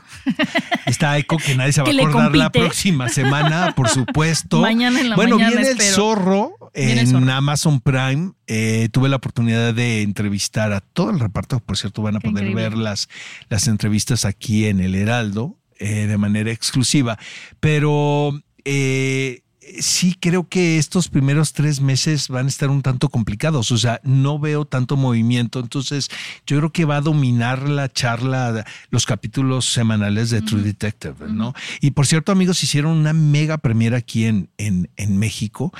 [0.86, 4.60] Está Eco que nadie se va a acordar la próxima semana, por supuesto.
[4.62, 7.30] Mañana en la bueno, mañana, viene el zorro en Zorro.
[7.32, 8.32] Amazon Prime.
[8.46, 11.60] Eh, tuve la oportunidad de entrevistar a todo el reparto.
[11.60, 12.70] Por cierto, van a Qué poder increíble.
[12.70, 13.08] ver las,
[13.48, 17.18] las entrevistas aquí en el Heraldo eh, de manera exclusiva.
[17.60, 18.32] Pero
[18.64, 19.42] eh,
[19.78, 23.70] sí creo que estos primeros tres meses van a estar un tanto complicados.
[23.72, 25.60] O sea, no veo tanto movimiento.
[25.60, 26.10] Entonces,
[26.46, 31.54] yo creo que va a dominar la charla, los capítulos semanales de True Detective, ¿no?
[31.80, 35.72] Y por cierto, amigos, hicieron una mega premiera aquí en, en, en México.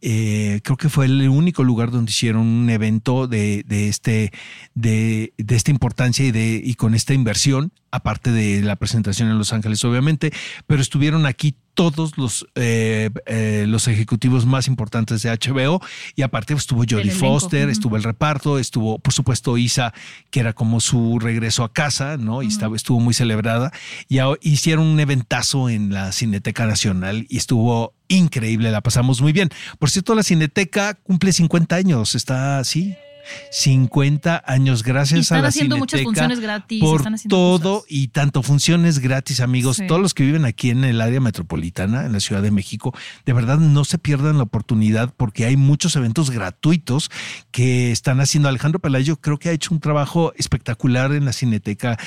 [0.00, 4.32] Eh, creo que fue el único lugar donde hicieron un evento de, de este,
[4.74, 9.38] de, de esta importancia y, de, y con esta inversión, aparte de la presentación en
[9.38, 10.32] Los Ángeles, obviamente,
[10.66, 15.80] pero estuvieron aquí todos los, eh, eh, los ejecutivos más importantes de HBO
[16.16, 19.94] y aparte estuvo Jodie Foster, estuvo el reparto, estuvo por supuesto Isa,
[20.30, 22.42] que era como su regreso a casa, ¿no?
[22.42, 23.70] Y estaba, estuvo muy celebrada
[24.08, 29.32] y a- hicieron un eventazo en la Cineteca Nacional y estuvo increíble, la pasamos muy
[29.32, 29.48] bien.
[29.78, 32.96] Por cierto, la Cineteca cumple 50 años, está así.
[33.50, 36.80] 50 años, Y gracias están a la haciendo muchas Cineteca funciones gratis.
[36.80, 37.86] por están haciendo todo cosas.
[37.92, 39.76] y tanto funciones gratis, amigos.
[39.76, 39.86] Sí.
[39.86, 42.94] Todos los que viven aquí en el área metropolitana, en la Ciudad de México,
[43.26, 47.10] de verdad no se pierdan la oportunidad porque hay muchos eventos gratuitos
[47.50, 48.48] que están haciendo.
[48.48, 51.98] Alejandro Pelayo creo que ha hecho un trabajo espectacular en la Cineteca,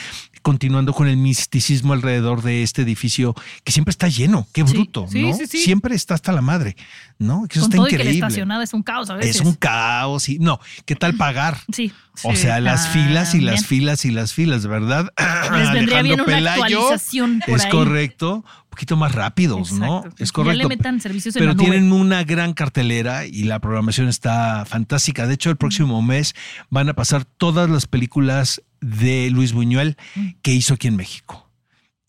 [0.42, 4.48] continuando con el misticismo alrededor de este edificio que siempre está lleno.
[4.54, 5.34] Qué bruto, sí, ¿no?
[5.38, 5.46] sí.
[5.48, 6.76] Siempre está hasta la madre,
[7.20, 7.48] ¿no?
[7.48, 8.28] Que eso Con está todo y que la increíble.
[8.28, 9.36] estacionada es un caos a veces.
[9.36, 11.58] Es un caos y no, ¿qué tal pagar.
[11.74, 11.92] Sí.
[12.24, 15.12] O sea, las filas y las filas y las filas, ¿verdad?
[15.58, 17.72] Les vendría bien Alejandro una Pelayo, actualización por Es ahí.
[17.72, 18.36] correcto.
[18.36, 20.04] Un poquito más rápidos, ¿no?
[20.18, 20.58] Es Ya correcto.
[20.58, 21.66] le metan servicios en Pero la nube.
[21.70, 25.28] tienen una gran cartelera y la programación está fantástica.
[25.28, 26.34] De hecho, el próximo mes
[26.70, 29.98] van a pasar todas las películas de Luis Buñuel
[30.42, 31.51] que hizo aquí en México.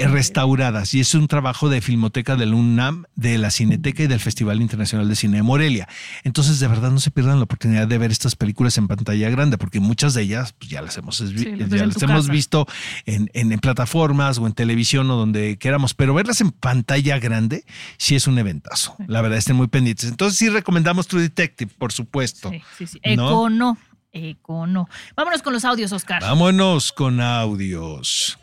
[0.03, 0.95] Eh, Restauradas.
[0.95, 5.09] Y es un trabajo de Filmoteca del UNAM, de la Cineteca y del Festival Internacional
[5.09, 5.89] de Cine de Morelia.
[6.25, 9.59] Entonces, de verdad, no se pierdan la oportunidad de ver estas películas en pantalla grande,
[9.59, 11.27] porque muchas de ellas pues, ya las hemos, Sí,
[11.69, 12.33] ya las hemos casa.
[12.33, 12.67] visto
[13.07, 17.65] en, en- en plataformas o en televisión o donde queramos, pero verlas en pantalla grande
[17.99, 18.97] sí es un eventazo.
[19.07, 20.09] La verdad, estén muy pendientes.
[20.09, 22.51] Entonces sí recomendamos True Detective, por supuesto.
[22.51, 23.01] Sí, sí, sí.
[23.17, 23.29] ¿No?
[23.29, 23.79] Eco no.
[24.15, 24.89] Eco no.
[25.17, 26.21] Vámonos con los audios, Oscar.
[26.23, 28.39] Vámonos con audios.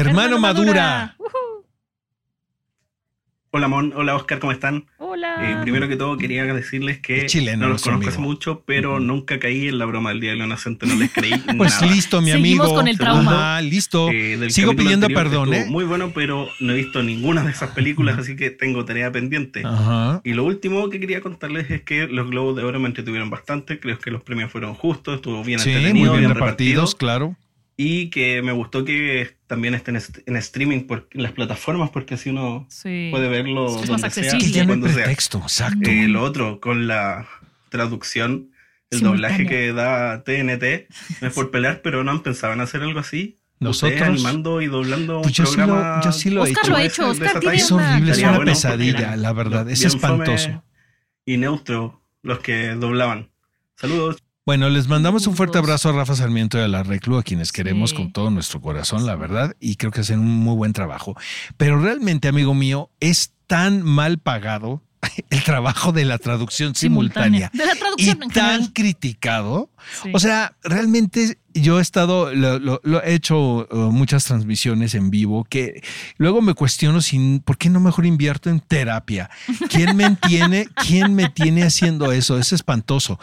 [0.00, 1.16] Hermano Madura.
[3.50, 4.84] Hola Mon, hola Oscar, ¿cómo están?
[4.98, 5.36] Hola.
[5.40, 9.38] Eh, primero que todo quería decirles que chileno no los conozco hace mucho, pero nunca
[9.40, 11.86] caí en la broma del Día del Inocente, no les creí Pues nada.
[11.94, 12.74] listo, mi Seguimos amigo.
[12.74, 13.54] con el trauma.
[13.54, 14.10] Ajá, listo.
[14.12, 15.64] Eh, Sigo pidiendo perdón, ¿eh?
[15.70, 19.62] Muy bueno, pero no he visto ninguna de esas películas, así que tengo tarea pendiente.
[19.64, 20.20] Ajá.
[20.22, 23.80] Y lo último que quería contarles es que los Globos de Oro me entretuvieron bastante,
[23.80, 27.36] creo que los premios fueron justos, estuvo bien Sí, entretenido, muy bien repartido, repartidos, claro.
[27.76, 32.14] Y que me gustó que también estén en, en streaming por, en las plataformas, porque
[32.14, 33.08] así uno Sí.
[33.10, 34.96] puede verlo Es más donde sea, ya no hay cuando sea.
[35.04, 35.90] pretexto, exacto.
[35.90, 37.26] Eh, lo otro, con la
[37.68, 38.50] traducción,
[38.90, 40.88] el doblaje que da TNT,
[41.20, 43.38] no es por pelear, pero no han pensado en hacer algo así.
[43.58, 44.02] Ustedes Nosotros.
[44.02, 46.00] animando y doblando Pues un yo sí lo- programa.
[46.04, 46.70] yo sí lo he Oscar hecho.
[46.70, 47.08] lo ha de hecho.
[47.08, 47.56] Oscar tiene.
[47.56, 49.70] Es horrible, es una bueno, pesadilla, la verdad.
[49.70, 50.62] Es espantoso.
[51.24, 53.30] Y neutro los que doblaban.
[53.76, 54.22] Saludos.
[54.46, 57.50] Bueno, les mandamos un fuerte abrazo a Rafa Sarmiento y a la Reclu, a quienes
[57.50, 57.96] queremos Sí.
[57.96, 61.16] con todo nuestro corazón, la verdad, y creo que hacen un muy buen trabajo.
[61.56, 64.82] Pero realmente, amigo mío, es tan mal pagado
[65.30, 68.72] el trabajo de la traducción simultánea, De la y traducción en tan general.
[68.72, 69.70] criticado.
[70.04, 70.10] Sí.
[70.14, 75.10] O sea, realmente yo he estado, lo, lo- lo he hecho uh, muchas transmisiones en
[75.10, 75.82] vivo que
[76.18, 79.30] luego me cuestiono sin, ¿por qué no mejor invierto en terapia?
[79.70, 80.68] ¿Quién me entiende?
[80.86, 82.38] ¿Quién me tiene haciendo eso?
[82.38, 83.18] Es espantoso.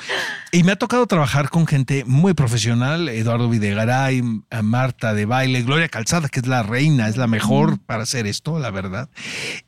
[0.51, 4.21] Y me ha tocado trabajar con gente muy profesional, Eduardo Videgaray,
[4.61, 8.59] Marta de Baile, Gloria Calzada, que es la reina, es la mejor para hacer esto,
[8.59, 9.09] la verdad.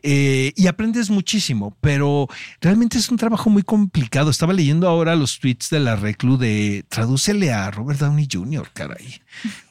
[0.04, 2.28] Eh, y aprendes muchísimo, pero
[2.62, 4.30] realmente es un trabajo muy complicado.
[4.30, 9.22] Estaba leyendo ahora los tweets de la Reclu de tradúcele a Robert Downey Jr., caray.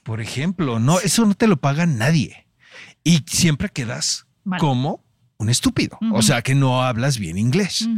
[0.02, 2.46] Por ejemplo, no, eso no te lo paga nadie.
[3.02, 4.60] Y siempre quedas Mal.
[4.60, 5.04] como
[5.38, 5.98] un estúpido.
[6.12, 7.88] O sea que no hablas bien inglés.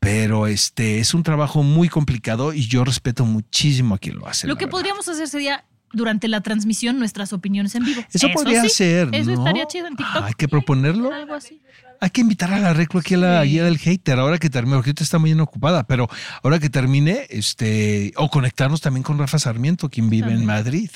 [0.00, 4.46] Pero este es un trabajo muy complicado y yo respeto muchísimo a quien lo hace.
[4.46, 4.78] Lo que verdad.
[4.78, 8.02] podríamos hacer sería durante la transmisión nuestras opiniones en vivo.
[8.12, 9.08] Eso, podría sí, ser.
[9.12, 9.38] Eso ¿no?
[9.38, 10.22] estaría chido en TikTok.
[10.24, 11.12] Hay que proponerlo.
[11.12, 11.60] Algo así.
[12.00, 13.50] Hay que invitar a la Reclu aquí a la Sí.
[13.50, 16.08] guía del hater, ahora que termine, porque ahorita está muy bien ocupada, pero
[16.42, 20.44] ahora que termine, este, o conectarnos también con Rafa Sarmiento, quien vive en.
[20.44, 20.90] Madrid.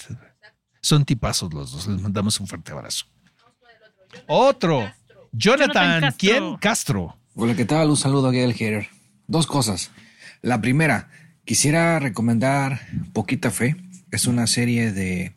[0.81, 3.07] Son tipazos los dos, les mandamos un fuerte abrazo.
[4.27, 4.91] Otro,
[5.33, 6.19] Jonathan, Jonathan Castro.
[6.19, 6.57] ¿quién?
[6.57, 7.17] Castro.
[7.35, 7.91] Hola, ¿qué tal?
[7.91, 8.89] Un saludo a Gail Hater.
[9.27, 9.91] Dos cosas.
[10.43, 11.09] La primera,
[11.45, 12.81] quisiera recomendar
[13.13, 13.77] Poquita Fe.
[14.11, 15.35] Es una serie de,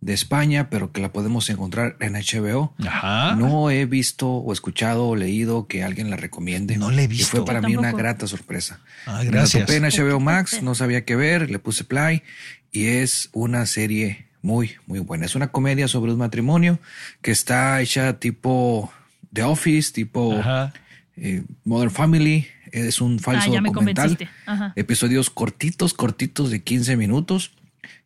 [0.00, 2.72] de España, pero que la podemos encontrar en HBO.
[2.86, 3.34] Ajá.
[3.34, 6.76] No he visto o escuchado o leído que alguien la recomiende.
[6.76, 7.36] No la he Y visto.
[7.38, 8.80] fue para Yo mí una grata sorpresa.
[9.06, 9.66] Ah, Me la gracias.
[9.66, 12.22] topé en HBO Max, no sabía qué ver, le puse play
[12.70, 15.26] y es una serie muy, muy buena.
[15.26, 16.78] Es una comedia sobre un matrimonio
[17.20, 18.92] que está hecha tipo
[19.32, 20.72] The Office, tipo Ajá.
[21.16, 22.46] eh, Modern Family.
[22.70, 24.16] Es un falso ah, ya me documental.
[24.46, 24.72] Ajá.
[24.76, 27.50] Episodios cortitos, cortitos de 15 minutos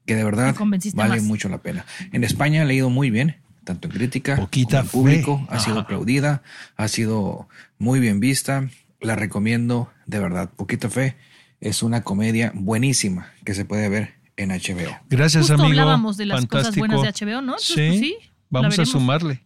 [0.06, 0.54] que de verdad
[0.94, 1.22] vale más.
[1.22, 1.84] mucho la pena.
[2.12, 5.38] En España ha leído muy bien, tanto en crítica Poquita como en público.
[5.38, 5.54] fe.
[5.54, 5.84] Ha sido Ajá.
[5.84, 6.42] aplaudida,
[6.76, 8.68] ha sido muy bien vista.
[9.00, 10.50] La recomiendo de verdad.
[10.54, 11.16] Poquita Fe
[11.60, 14.96] es una comedia buenísima que se puede ver en HBO.
[15.10, 15.80] Gracias, Justo amigo.
[15.80, 16.86] hablábamos de las Fantástico.
[16.86, 17.58] cosas buenas de HBO, ¿no?
[17.58, 18.16] Sí, pues sí,
[18.48, 19.42] vamos a sumarle.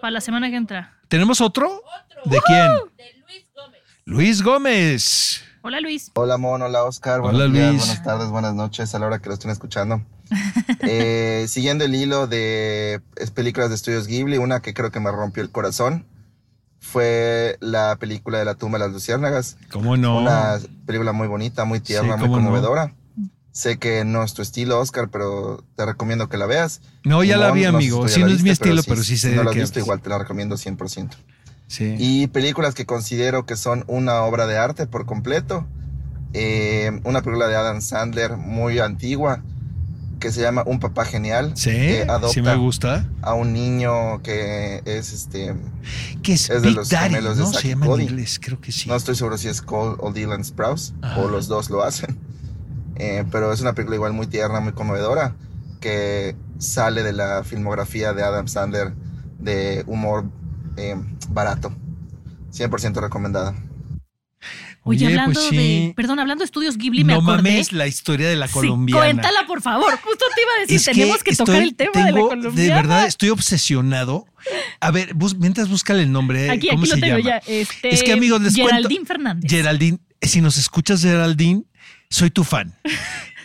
[0.00, 0.94] Para la semana que entra.
[1.08, 1.82] ¿Tenemos otro?
[2.24, 2.70] ¿De quién?
[4.04, 5.44] Luis Gómez.
[5.62, 6.10] Hola, Luis.
[6.14, 7.20] Hola, Mon, hola, Oscar.
[7.20, 7.86] Hola, Buenos días, Luis.
[7.86, 10.02] buenas tardes, buenas noches a la hora que lo estén escuchando.
[10.84, 15.12] Eh, siguiendo el hilo de es, películas de estudios Ghibli, una que creo que me
[15.12, 16.04] rompió el corazón
[16.80, 19.56] fue la película de la tumba de las luciérnagas.
[19.70, 20.18] ¿Cómo no?
[20.18, 22.34] Una película muy bonita, muy tierna, Sí, muy no.
[22.34, 22.94] conmovedora.
[23.52, 26.80] Sé que no es tu estilo, Oscar, pero te recomiendo que la veas.
[27.04, 28.08] No, ya la vi, no sé amigo.
[28.08, 29.56] si tú Sí, no es mi estilo, pero sí sé Si no de la has
[29.56, 31.10] visto, igual te la recomiendo 100%.
[31.72, 31.96] Sí.
[31.98, 35.66] Y películas que considero que son una obra de arte por completo.
[36.34, 39.42] Eh, una película de Adam Sandler muy antigua
[40.20, 41.52] que se llama Un papá genial.
[41.54, 43.08] Sí, que adopta sí me gusta.
[43.22, 45.54] a un niño que es este.
[46.22, 47.52] Que es, Es de los Daddy, gemelos de ¿no?
[47.52, 48.90] Zack Se llama en inglés, creo que sí.
[48.90, 51.22] No estoy seguro si es Cole o Dylan Sprouse Ajá.
[51.22, 52.18] o los dos lo hacen.
[52.96, 55.34] Eh, pero es una película igual muy tierna, muy conmovedora,
[55.80, 58.92] que sale de la filmografía de Adam Sandler
[59.38, 60.26] de humor
[60.76, 60.94] eh,
[61.28, 61.74] barato.
[62.52, 63.54] 100% recomendada.
[64.84, 65.56] Oye, Oye, hablando pues sí.
[65.56, 65.92] de.
[65.94, 67.36] Perdón, hablando de estudios Ghibli, me no acordé.
[67.52, 69.00] mames la historia de la Sí, colombiana.
[69.00, 69.92] cuéntala, por favor.
[70.02, 72.56] Justo te iba a decir, Es tenemos que, tocar el tema de la colombiana.
[72.56, 74.26] De verdad, estoy obsesionado.
[74.80, 76.50] A ver, bus- mientras búscale el nombre.
[76.50, 77.40] Aquí, ¿Cómo aquí se lo tengo llama?
[77.46, 77.52] ya.
[77.52, 79.48] Este, Es que, amigos, les cuento- Geraldine Fernández.
[79.50, 81.62] Geraldine, si nos escuchas, Geraldine,
[82.10, 82.74] soy tu fan.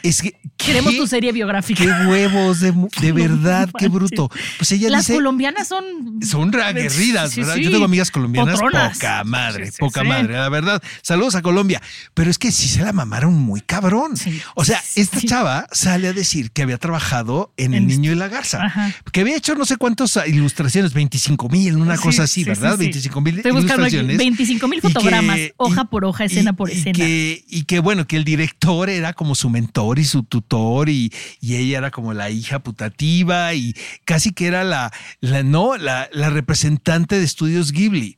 [0.04, 0.36] Es que.
[0.58, 1.84] Queremos ¿qué- tu serie biográfica.
[1.84, 2.72] Qué huevos, de,
[3.02, 4.30] de No verdad, qué bruto.
[4.58, 5.14] Pues ella Las dice.
[5.16, 5.86] colombianas son.
[6.24, 7.56] Son aguerridas, Sí, ¿verdad?
[7.56, 7.64] sí.
[7.64, 8.94] Yo tengo amigas colombianas, Potronas.
[8.98, 10.82] poca madre, Sí, poca madre, la verdad.
[11.04, 11.82] Saludos a Colombia.
[12.14, 14.14] Pero es que sí se la mamaron muy cabrón.
[14.56, 18.28] O sea, esta chava sale a decir que había trabajado en El Niño y la
[18.28, 18.94] Garza, Ajá.
[19.12, 22.72] que había hecho no sé cuántas ilustraciones, 25 mil, una cosa así, sí, ¿verdad?
[22.72, 22.84] sí, sí.
[22.86, 24.18] 25 mil ilustraciones.
[24.18, 26.94] 25 mil que- fotogramas, hoja por hoja, escena por y escena.
[26.94, 31.14] Que, y que bueno, que el director era como su mentor y su tutor y,
[31.40, 33.76] y ella era como la hija putativa y
[34.06, 38.18] casi que era la, la no, la, la representante de estudios Ghibli.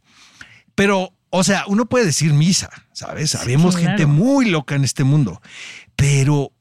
[0.76, 3.32] Pero, o sea, uno puede decir misa, ¿sabes?
[3.32, 3.90] Sabemos claro.
[3.90, 5.42] gente muy loca en este mundo,
[5.96, 6.52] pero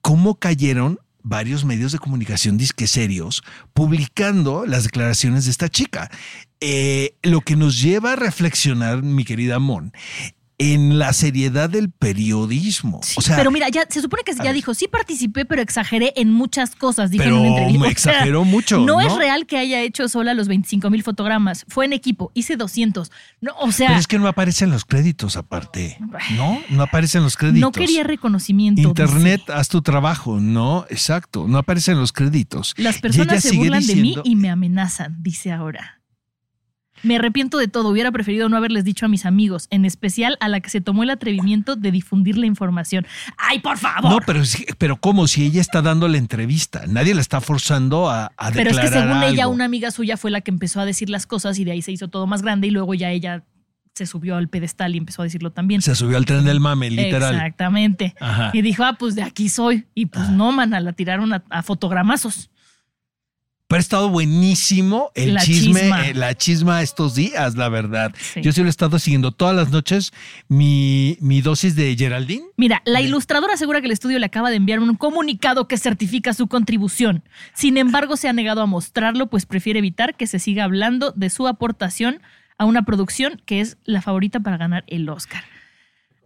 [0.00, 0.98] ¿cómo cayeron?
[1.22, 6.10] varios medios de comunicación disque serios publicando las declaraciones de esta chica.
[6.60, 9.92] Eh, lo que nos lleva a reflexionar, mi querida Mon,
[10.62, 13.00] en la seriedad del periodismo.
[13.16, 16.30] o sea, pero mira, ya se supone que ya dijo, sí participé, pero exageré en
[16.32, 17.78] muchas cosas, dijo Pero en una entrevista.
[17.80, 19.00] me O sea, exageró mucho, No, ¿no?
[19.00, 21.64] es real que haya hecho sola los 25 mil fotogramas.
[21.68, 23.10] Fue en equipo, hice 200.
[23.40, 25.98] No, o sea, pero es que no aparecen los créditos aparte,
[26.36, 26.60] ¿no?
[26.70, 27.60] No aparecen los créditos.
[27.60, 28.80] no quería reconocimiento.
[28.80, 30.86] Internet, haz tu trabajo, ¿no?
[30.90, 32.74] Exacto, no aparecen los créditos.
[32.76, 35.98] Las personas se burlan de mí y me amenazan, dice ahora.
[37.02, 37.88] Me arrepiento de todo.
[37.88, 41.02] Hubiera preferido no haberles dicho a mis amigos, en especial a la que se tomó
[41.02, 43.06] el atrevimiento de difundir la información.
[43.36, 44.10] ¡Ay, por favor!
[44.10, 44.42] No, pero,
[44.78, 45.26] pero ¿cómo?
[45.28, 48.82] Si ella está dando la entrevista, nadie la está forzando a, a Pero es declarar
[48.82, 51.64] que según ella, una amiga suya fue la que empezó a decir las cosas y
[51.64, 53.44] de ahí se hizo todo más grande y luego ya ella
[53.94, 55.82] se subió al pedestal y empezó a decirlo también.
[55.82, 57.34] Se subió al tren del mame, literal.
[57.34, 58.14] Exactamente.
[58.20, 58.50] Ajá.
[58.52, 59.86] Y dijo, ah, pues de aquí soy.
[59.94, 62.50] Y pues no, mana, la tiraron a, a fotogramazos.
[63.72, 66.06] Pero ha estado buenísimo el La chisme, chisma.
[66.06, 68.14] eh, la chisma estos días, la verdad.
[68.18, 68.42] Sí.
[68.42, 70.12] Yo sí lo he estado siguiendo todas las noches.
[70.48, 72.44] Mi, mi dosis de Geraldine.
[72.58, 76.34] Mira, la ilustradora asegura que el estudio le acaba de enviar un comunicado que certifica
[76.34, 77.22] su contribución.
[77.54, 81.30] Sin embargo, se ha negado a mostrarlo, pues prefiere evitar que se siga hablando de
[81.30, 82.20] su aportación
[82.58, 85.44] a una producción que es la favorita para ganar el Oscar.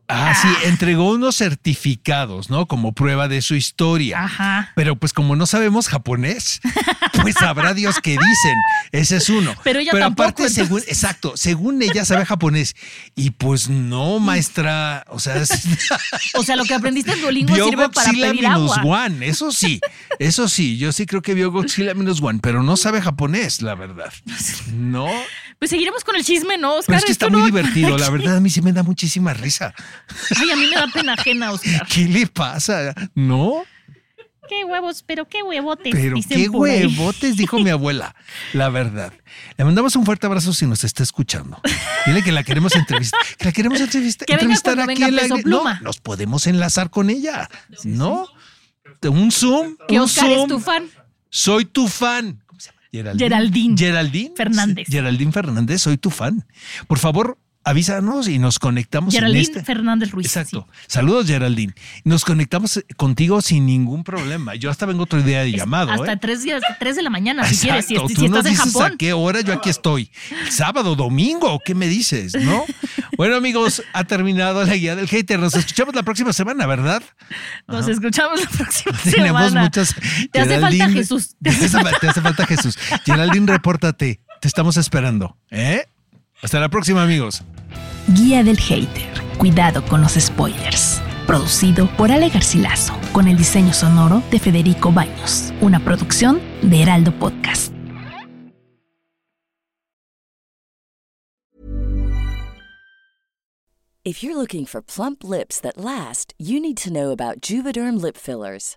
[0.08, 2.66] Ah, sí, entregó unos certificados, ¿no?
[2.66, 4.24] Como prueba de su historia.
[4.24, 4.72] Ajá.
[4.76, 6.60] Pero pues como no sabemos japonés,
[7.22, 8.54] pues sabrá Dios qué dicen.
[8.92, 9.54] Ese es uno.
[9.64, 10.88] Pero ella aparte, tampoco, según, entonces.
[10.88, 12.76] exacto, según ella sabe japonés.
[13.14, 15.50] Y pues no, maestra, o sea, es,
[16.34, 19.04] O sea, lo que aprendiste en Duolingo vio sirve para Godzilla pedir minus agua.
[19.06, 19.80] one, eso sí,
[20.18, 23.74] eso sí, yo sí creo que vio Godzilla minus one, pero no sabe japonés, la
[23.74, 24.12] verdad.
[24.72, 25.08] No,
[25.58, 26.84] Pues seguiremos con el chisme, ¿no, Oscar?
[26.86, 29.32] pero es que está muy no- divertido, la verdad a mí sí me da muchísima
[29.34, 29.74] risa.
[30.40, 31.86] Ay, a mí me da pena ajena, Oscar.
[31.88, 32.94] ¿Qué le pasa?
[33.14, 33.62] ¿No?
[34.48, 35.92] Qué huevos, pero qué huevotes.
[35.92, 38.14] Pero qué huevotes, dijo mi abuela.
[38.52, 39.12] La verdad.
[39.56, 41.60] Le mandamos un fuerte abrazo si nos está escuchando.
[42.06, 43.18] Dile que la queremos entrevistar.
[43.38, 45.74] Que la queremos entrevistar, Que entrevistar aquí en la- Pluma.
[45.74, 47.48] No, nos podemos enlazar con ella.
[47.82, 48.28] ¿No?
[49.02, 49.76] Un Zoom.
[49.88, 50.88] Que Oscar es tu fan.
[51.28, 52.40] Soy tu fan.
[52.46, 52.80] ¿Cómo se llama?
[52.92, 53.26] Geraldine.
[53.28, 53.76] Geraldine.
[53.76, 54.32] Geraldine.
[54.36, 54.86] Fernández.
[54.88, 56.46] Geraldine Fernández, soy tu fan.
[56.86, 57.36] Por favor,
[57.66, 59.64] avísanos y nos conectamos en Geraldine este.
[59.64, 60.26] Fernández Ruiz.
[60.26, 60.66] Exacto.
[60.86, 61.74] Saludos, Geraldine.
[62.04, 64.54] Nos conectamos contigo sin ningún problema.
[64.54, 65.90] Yo hasta vengo otro día de llamado.
[65.90, 66.16] Hasta ¿eh?
[66.16, 67.86] tres, días, tres de la mañana, si quieres.
[67.86, 68.08] Si, Exacto.
[68.08, 68.92] si Tú nos estás en dices Japón.
[68.92, 70.10] a qué hora yo aquí estoy.
[70.48, 72.34] Sábado, domingo, ¿qué me dices?
[72.40, 72.64] ¿No?
[73.16, 75.38] Bueno, amigos, ha terminado la guía del hater.
[75.38, 77.02] Nos escuchamos la próxima semana, ¿verdad?
[77.66, 79.62] Nos escuchamos la próxima Tenemos semana.
[79.62, 79.94] muchas.
[80.30, 81.34] Te hace falta Jesús.
[81.42, 81.68] Te hace,
[82.00, 82.76] te hace falta Jesús.
[83.06, 84.20] Geraldine, repórtate.
[84.40, 85.38] Te estamos esperando.
[85.50, 85.86] ¿eh?
[86.46, 87.42] Hasta la próxima, amigos.
[88.06, 89.10] Guía del Hater.
[89.36, 91.02] Cuidado con los spoilers.
[91.26, 95.52] Producido por Ale Garcilaso, con el diseño sonoro de Federico Baños.
[95.60, 97.72] Una producción de Heraldo Podcast.
[104.04, 108.16] If you're looking for plump lips that last, you need to know about Juvederm lip
[108.16, 108.76] fillers.